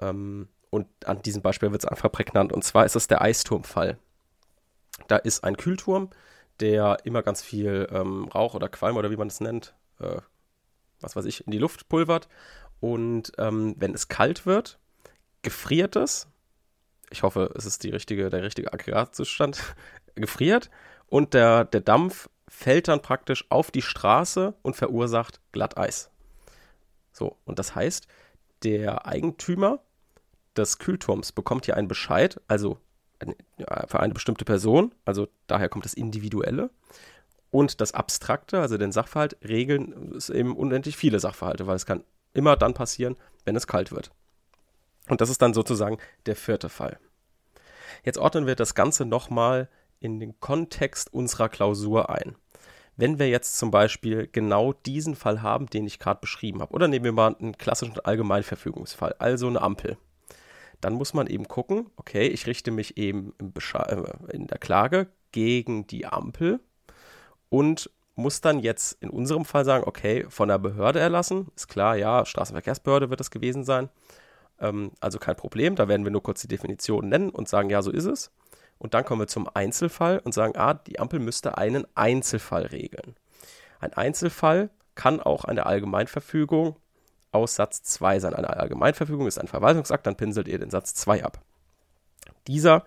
Ähm, 0.00 0.48
und 0.70 0.88
an 1.06 1.22
diesem 1.22 1.42
Beispiel 1.42 1.70
wird 1.70 1.84
es 1.84 1.88
einfach 1.88 2.10
prägnant. 2.10 2.52
Und 2.52 2.64
zwar 2.64 2.84
ist 2.84 2.96
es 2.96 3.06
der 3.06 3.22
Eisturmfall. 3.22 3.98
Da 5.06 5.16
ist 5.16 5.44
ein 5.44 5.56
Kühlturm, 5.56 6.10
der 6.58 6.98
immer 7.04 7.22
ganz 7.22 7.42
viel 7.42 7.88
ähm, 7.92 8.24
Rauch 8.34 8.54
oder 8.54 8.68
Qualm 8.68 8.96
oder 8.96 9.12
wie 9.12 9.16
man 9.16 9.28
es 9.28 9.40
nennt, 9.40 9.74
äh, 10.00 10.20
was 11.00 11.14
weiß 11.14 11.24
ich, 11.26 11.46
in 11.46 11.52
die 11.52 11.58
Luft 11.58 11.88
pulvert. 11.88 12.28
Und 12.80 13.32
ähm, 13.38 13.76
wenn 13.78 13.94
es 13.94 14.08
kalt 14.08 14.46
wird, 14.46 14.80
gefriert 15.42 15.94
es. 15.94 16.26
Ich 17.10 17.22
hoffe, 17.22 17.54
es 17.56 17.64
ist 17.64 17.84
die 17.84 17.90
richtige, 17.90 18.28
der 18.28 18.42
richtige 18.42 18.72
Aggregatzustand. 18.72 19.62
gefriert 20.16 20.70
und 21.08 21.34
der, 21.34 21.64
der 21.64 21.80
Dampf 21.80 22.28
fällt 22.48 22.88
dann 22.88 23.02
praktisch 23.02 23.44
auf 23.50 23.70
die 23.70 23.82
Straße 23.82 24.54
und 24.62 24.76
verursacht 24.76 25.40
Glatteis. 25.52 26.10
So, 27.12 27.36
und 27.44 27.58
das 27.58 27.74
heißt, 27.74 28.06
der 28.62 29.06
Eigentümer 29.06 29.80
des 30.56 30.78
Kühlturms 30.78 31.32
bekommt 31.32 31.64
hier 31.64 31.76
einen 31.76 31.88
Bescheid, 31.88 32.40
also 32.48 32.78
für 33.86 34.00
eine 34.00 34.14
bestimmte 34.14 34.44
Person, 34.44 34.94
also 35.04 35.28
daher 35.46 35.68
kommt 35.68 35.84
das 35.84 35.94
Individuelle. 35.94 36.70
Und 37.50 37.80
das 37.80 37.92
Abstrakte, 37.92 38.60
also 38.60 38.76
den 38.76 38.90
Sachverhalt, 38.90 39.36
regeln 39.46 40.12
ist 40.12 40.28
eben 40.28 40.56
unendlich 40.56 40.96
viele 40.96 41.20
Sachverhalte, 41.20 41.66
weil 41.66 41.76
es 41.76 41.86
kann 41.86 42.02
immer 42.32 42.56
dann 42.56 42.74
passieren, 42.74 43.16
wenn 43.44 43.54
es 43.54 43.68
kalt 43.68 43.92
wird. 43.92 44.10
Und 45.08 45.20
das 45.20 45.30
ist 45.30 45.40
dann 45.40 45.54
sozusagen 45.54 45.98
der 46.26 46.34
vierte 46.34 46.68
Fall. 46.68 46.98
Jetzt 48.02 48.18
ordnen 48.18 48.46
wir 48.46 48.56
das 48.56 48.74
Ganze 48.74 49.04
nochmal 49.04 49.68
in 50.04 50.20
den 50.20 50.38
Kontext 50.40 51.12
unserer 51.12 51.48
Klausur 51.48 52.10
ein. 52.10 52.36
Wenn 52.96 53.18
wir 53.18 53.28
jetzt 53.28 53.58
zum 53.58 53.70
Beispiel 53.70 54.28
genau 54.30 54.72
diesen 54.72 55.16
Fall 55.16 55.42
haben, 55.42 55.66
den 55.66 55.86
ich 55.86 55.98
gerade 55.98 56.20
beschrieben 56.20 56.60
habe, 56.60 56.74
oder 56.74 56.86
nehmen 56.86 57.04
wir 57.04 57.12
mal 57.12 57.34
einen 57.34 57.58
klassischen 57.58 57.98
Allgemeinverfügungsfall, 57.98 59.16
also 59.18 59.48
eine 59.48 59.62
Ampel 59.62 59.96
dann 60.84 60.92
muss 60.92 61.14
man 61.14 61.26
eben 61.28 61.48
gucken, 61.48 61.86
okay, 61.96 62.26
ich 62.26 62.46
richte 62.46 62.70
mich 62.70 62.98
eben 62.98 63.32
äh, 63.40 63.96
in 64.32 64.46
der 64.46 64.58
Klage 64.58 65.06
gegen 65.32 65.86
die 65.86 66.04
Ampel 66.04 66.60
und 67.48 67.90
muss 68.16 68.42
dann 68.42 68.58
jetzt 68.58 69.02
in 69.02 69.08
unserem 69.08 69.46
Fall 69.46 69.64
sagen, 69.64 69.84
okay, 69.86 70.26
von 70.28 70.48
der 70.48 70.58
Behörde 70.58 71.00
erlassen, 71.00 71.48
ist 71.56 71.68
klar, 71.68 71.96
ja, 71.96 72.26
Straßenverkehrsbehörde 72.26 73.08
wird 73.08 73.22
es 73.22 73.30
gewesen 73.30 73.64
sein, 73.64 73.88
ähm, 74.60 74.92
also 75.00 75.18
kein 75.18 75.36
Problem, 75.36 75.74
da 75.74 75.88
werden 75.88 76.04
wir 76.04 76.12
nur 76.12 76.22
kurz 76.22 76.42
die 76.42 76.48
Definition 76.48 77.08
nennen 77.08 77.30
und 77.30 77.48
sagen, 77.48 77.70
ja, 77.70 77.80
so 77.80 77.90
ist 77.90 78.04
es. 78.04 78.30
Und 78.78 78.94
dann 78.94 79.04
kommen 79.04 79.22
wir 79.22 79.28
zum 79.28 79.48
Einzelfall 79.52 80.20
und 80.24 80.34
sagen, 80.34 80.56
ah, 80.56 80.74
die 80.74 80.98
Ampel 80.98 81.20
müsste 81.20 81.56
einen 81.58 81.86
Einzelfall 81.94 82.66
regeln. 82.66 83.16
Ein 83.80 83.92
Einzelfall 83.94 84.70
kann 84.94 85.20
auch 85.20 85.44
eine 85.44 85.66
Allgemeinverfügung 85.66 86.76
aus 87.32 87.56
Satz 87.56 87.82
2 87.82 88.20
sein. 88.20 88.34
Eine 88.34 88.50
Allgemeinverfügung 88.50 89.26
ist 89.26 89.38
ein 89.38 89.48
Verwaltungsakt, 89.48 90.06
dann 90.06 90.16
pinselt 90.16 90.48
ihr 90.48 90.58
den 90.58 90.70
Satz 90.70 90.94
2 90.94 91.24
ab. 91.24 91.40
Dieser 92.46 92.84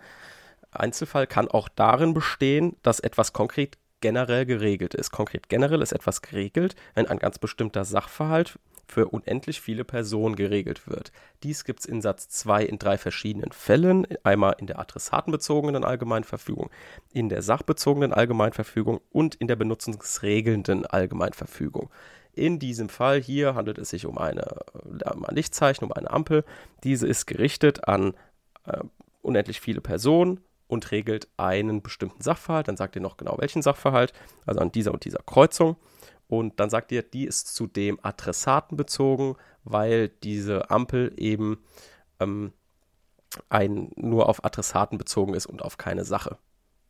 Einzelfall 0.71 1.27
kann 1.27 1.47
auch 1.47 1.69
darin 1.69 2.13
bestehen, 2.13 2.75
dass 2.83 2.99
etwas 2.99 3.33
konkret 3.33 3.77
generell 4.01 4.45
geregelt 4.45 4.93
ist. 4.93 5.11
Konkret 5.11 5.49
generell 5.49 5.81
ist 5.81 5.91
etwas 5.91 6.21
geregelt, 6.21 6.75
wenn 6.93 7.07
ein 7.07 7.19
ganz 7.19 7.39
bestimmter 7.39 7.83
Sachverhalt 7.83 8.59
für 8.87 9.09
unendlich 9.09 9.61
viele 9.61 9.83
Personen 9.83 10.35
geregelt 10.35 10.87
wird. 10.87 11.11
Dies 11.43 11.65
gibt 11.65 11.81
es 11.81 11.85
in 11.85 12.01
Satz 12.01 12.29
2 12.29 12.63
in 12.63 12.79
drei 12.79 12.97
verschiedenen 12.97 13.51
Fällen. 13.51 14.07
Einmal 14.23 14.55
in 14.59 14.67
der 14.67 14.79
adressatenbezogenen 14.79 15.83
Allgemeinverfügung, 15.83 16.69
in 17.11 17.29
der 17.29 17.41
sachbezogenen 17.41 18.13
Allgemeinverfügung 18.13 19.01
und 19.11 19.35
in 19.35 19.47
der 19.47 19.57
benutzungsregelnden 19.57 20.85
Allgemeinverfügung. 20.85 21.89
In 22.33 22.59
diesem 22.59 22.87
Fall 22.87 23.19
hier 23.19 23.55
handelt 23.55 23.77
es 23.79 23.89
sich 23.89 24.05
um, 24.05 24.17
eine, 24.17 24.59
um 25.13 25.25
ein 25.25 25.35
Lichtzeichen, 25.35 25.85
um 25.85 25.91
eine 25.91 26.09
Ampel. 26.11 26.45
Diese 26.83 27.07
ist 27.07 27.25
gerichtet 27.25 27.87
an 27.87 28.13
äh, 28.65 28.79
unendlich 29.21 29.59
viele 29.59 29.81
Personen 29.81 30.39
und 30.67 30.91
regelt 30.91 31.27
einen 31.37 31.81
bestimmten 31.81 32.21
Sachverhalt. 32.21 32.67
Dann 32.67 32.77
sagt 32.77 32.95
ihr 32.95 33.01
noch 33.01 33.17
genau 33.17 33.37
welchen 33.39 33.61
Sachverhalt, 33.61 34.13
also 34.45 34.59
an 34.59 34.71
dieser 34.71 34.93
und 34.93 35.03
dieser 35.03 35.19
Kreuzung. 35.25 35.77
Und 36.27 36.59
dann 36.59 36.69
sagt 36.69 36.91
ihr, 36.91 37.03
die 37.03 37.25
ist 37.25 37.53
zudem 37.55 37.99
Adressaten 38.01 38.75
bezogen, 38.75 39.35
weil 39.63 40.09
diese 40.09 40.69
Ampel 40.69 41.13
eben 41.17 41.63
ähm, 42.19 42.53
ein, 43.49 43.91
nur 43.95 44.27
auf 44.29 44.43
Adressaten 44.43 44.97
bezogen 44.97 45.33
ist 45.33 45.45
und 45.45 45.61
auf 45.61 45.77
keine 45.77 46.03
Sache. 46.03 46.37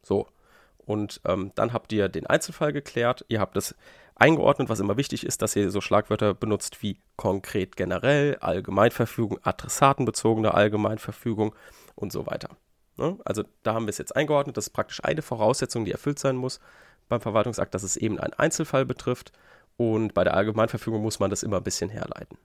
So. 0.04 0.28
Und 0.78 1.22
ähm, 1.26 1.52
dann 1.56 1.74
habt 1.74 1.92
ihr 1.92 2.10
den 2.10 2.26
Einzelfall 2.28 2.72
geklärt. 2.72 3.26
Ihr 3.28 3.40
habt 3.40 3.58
es 3.58 3.76
eingeordnet, 4.16 4.70
was 4.70 4.80
immer 4.80 4.98
wichtig 4.98 5.26
ist, 5.26 5.42
dass 5.42 5.56
ihr 5.56 5.70
so 5.70 5.82
Schlagwörter 5.82 6.34
benutzt 6.34 6.82
wie 6.82 7.00
konkret 7.18 7.76
generell, 7.76 8.38
Allgemeinverfügung, 8.40 9.40
adressatenbezogene 9.44 10.54
Allgemeinverfügung 10.54 11.54
und 11.96 12.12
so 12.12 12.26
weiter. 12.26 12.50
Ne? 12.96 13.20
Also 13.26 13.44
da 13.64 13.74
haben 13.74 13.86
wir 13.86 13.90
es 13.90 13.98
jetzt 13.98 14.16
eingeordnet. 14.16 14.58
Das 14.58 14.68
ist 14.68 14.74
praktisch 14.74 15.04
eine 15.04 15.22
Voraussetzung, 15.22 15.86
die 15.86 15.92
erfüllt 15.92 16.20
sein 16.20 16.38
muss 16.38 16.60
beim 17.10 17.22
Verwaltungsakt, 17.22 17.74
dass 17.74 17.84
es 17.84 17.98
eben 17.98 18.20
einen 18.20 18.34
Einzelfall 18.34 18.86
betrifft. 18.86 19.32
Und 19.78 20.14
bei 20.14 20.24
der 20.24 20.34
Allgemeinverfügung 20.34 21.02
muss 21.02 21.20
man 21.20 21.30
das 21.30 21.44
immer 21.44 21.58
ein 21.58 21.64
bisschen 21.64 21.90
herleiten. 21.90 22.38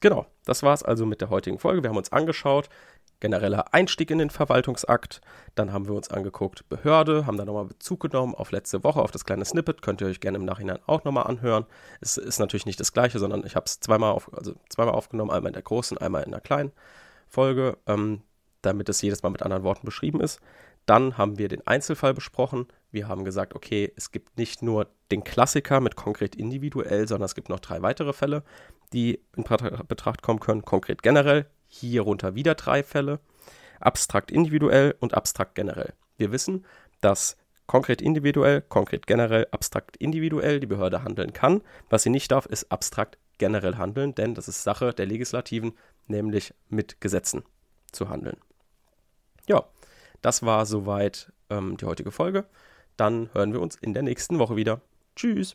Genau, 0.00 0.26
das 0.44 0.62
war 0.62 0.74
es 0.74 0.82
also 0.82 1.06
mit 1.06 1.20
der 1.20 1.30
heutigen 1.30 1.58
Folge. 1.58 1.82
Wir 1.82 1.90
haben 1.90 1.96
uns 1.96 2.12
angeschaut, 2.12 2.68
genereller 3.20 3.72
Einstieg 3.72 4.10
in 4.10 4.18
den 4.18 4.30
Verwaltungsakt. 4.30 5.22
Dann 5.54 5.72
haben 5.72 5.88
wir 5.88 5.94
uns 5.94 6.10
angeguckt 6.10 6.68
Behörde, 6.68 7.26
haben 7.26 7.38
da 7.38 7.44
nochmal 7.46 7.64
Bezug 7.64 8.00
genommen 8.00 8.34
auf 8.34 8.52
letzte 8.52 8.84
Woche, 8.84 9.00
auf 9.00 9.10
das 9.10 9.24
kleine 9.24 9.44
Snippet. 9.44 9.80
Könnt 9.80 10.02
ihr 10.02 10.06
euch 10.06 10.20
gerne 10.20 10.38
im 10.38 10.44
Nachhinein 10.44 10.78
auch 10.86 11.04
nochmal 11.04 11.26
anhören. 11.26 11.64
Es 12.00 12.18
ist 12.18 12.38
natürlich 12.38 12.66
nicht 12.66 12.78
das 12.78 12.92
gleiche, 12.92 13.18
sondern 13.18 13.44
ich 13.46 13.56
habe 13.56 13.64
es 13.64 13.80
zweimal, 13.80 14.12
auf, 14.12 14.32
also 14.34 14.54
zweimal 14.68 14.94
aufgenommen, 14.94 15.30
einmal 15.30 15.50
in 15.50 15.54
der 15.54 15.62
großen, 15.62 15.96
einmal 15.96 16.24
in 16.24 16.32
der 16.32 16.40
kleinen 16.40 16.72
Folge, 17.26 17.78
ähm, 17.86 18.22
damit 18.60 18.88
es 18.90 19.00
jedes 19.00 19.22
Mal 19.22 19.30
mit 19.30 19.42
anderen 19.42 19.62
Worten 19.62 19.86
beschrieben 19.86 20.20
ist. 20.20 20.40
Dann 20.86 21.18
haben 21.18 21.38
wir 21.38 21.48
den 21.48 21.66
Einzelfall 21.66 22.14
besprochen. 22.14 22.66
Wir 22.90 23.08
haben 23.08 23.24
gesagt, 23.24 23.54
okay, 23.54 23.92
es 23.96 24.12
gibt 24.12 24.38
nicht 24.38 24.62
nur 24.62 24.88
den 25.10 25.24
Klassiker 25.24 25.80
mit 25.80 25.96
konkret 25.96 26.36
individuell, 26.36 27.06
sondern 27.08 27.26
es 27.26 27.34
gibt 27.34 27.48
noch 27.48 27.60
drei 27.60 27.82
weitere 27.82 28.12
Fälle, 28.12 28.44
die 28.92 29.20
in 29.36 29.44
Betracht 29.88 30.22
kommen 30.22 30.40
können. 30.40 30.62
Konkret 30.62 31.02
generell, 31.02 31.46
Hierunter 31.68 32.34
wieder 32.36 32.54
drei 32.54 32.82
Fälle. 32.82 33.18
Abstrakt 33.80 34.30
individuell 34.30 34.94
und 35.00 35.14
abstrakt 35.14 35.54
generell. 35.56 35.92
Wir 36.16 36.32
wissen, 36.32 36.64
dass 37.00 37.36
konkret 37.66 38.00
individuell, 38.00 38.62
konkret 38.62 39.06
generell, 39.06 39.46
abstrakt 39.50 39.96
individuell 39.96 40.60
die 40.60 40.66
Behörde 40.66 41.02
handeln 41.02 41.32
kann. 41.32 41.62
Was 41.90 42.04
sie 42.04 42.10
nicht 42.10 42.30
darf, 42.30 42.46
ist 42.46 42.70
abstrakt 42.70 43.18
generell 43.38 43.76
handeln, 43.76 44.14
denn 44.14 44.34
das 44.34 44.48
ist 44.48 44.62
Sache 44.62 44.94
der 44.94 45.06
Legislativen, 45.06 45.76
nämlich 46.06 46.54
mit 46.68 47.00
Gesetzen 47.00 47.44
zu 47.92 48.08
handeln. 48.08 48.38
Ja, 49.46 49.64
das 50.26 50.42
war 50.42 50.66
soweit 50.66 51.32
ähm, 51.50 51.76
die 51.76 51.84
heutige 51.84 52.10
Folge. 52.10 52.46
Dann 52.96 53.32
hören 53.32 53.52
wir 53.52 53.60
uns 53.60 53.76
in 53.76 53.94
der 53.94 54.02
nächsten 54.02 54.40
Woche 54.40 54.56
wieder. 54.56 54.80
Tschüss. 55.14 55.54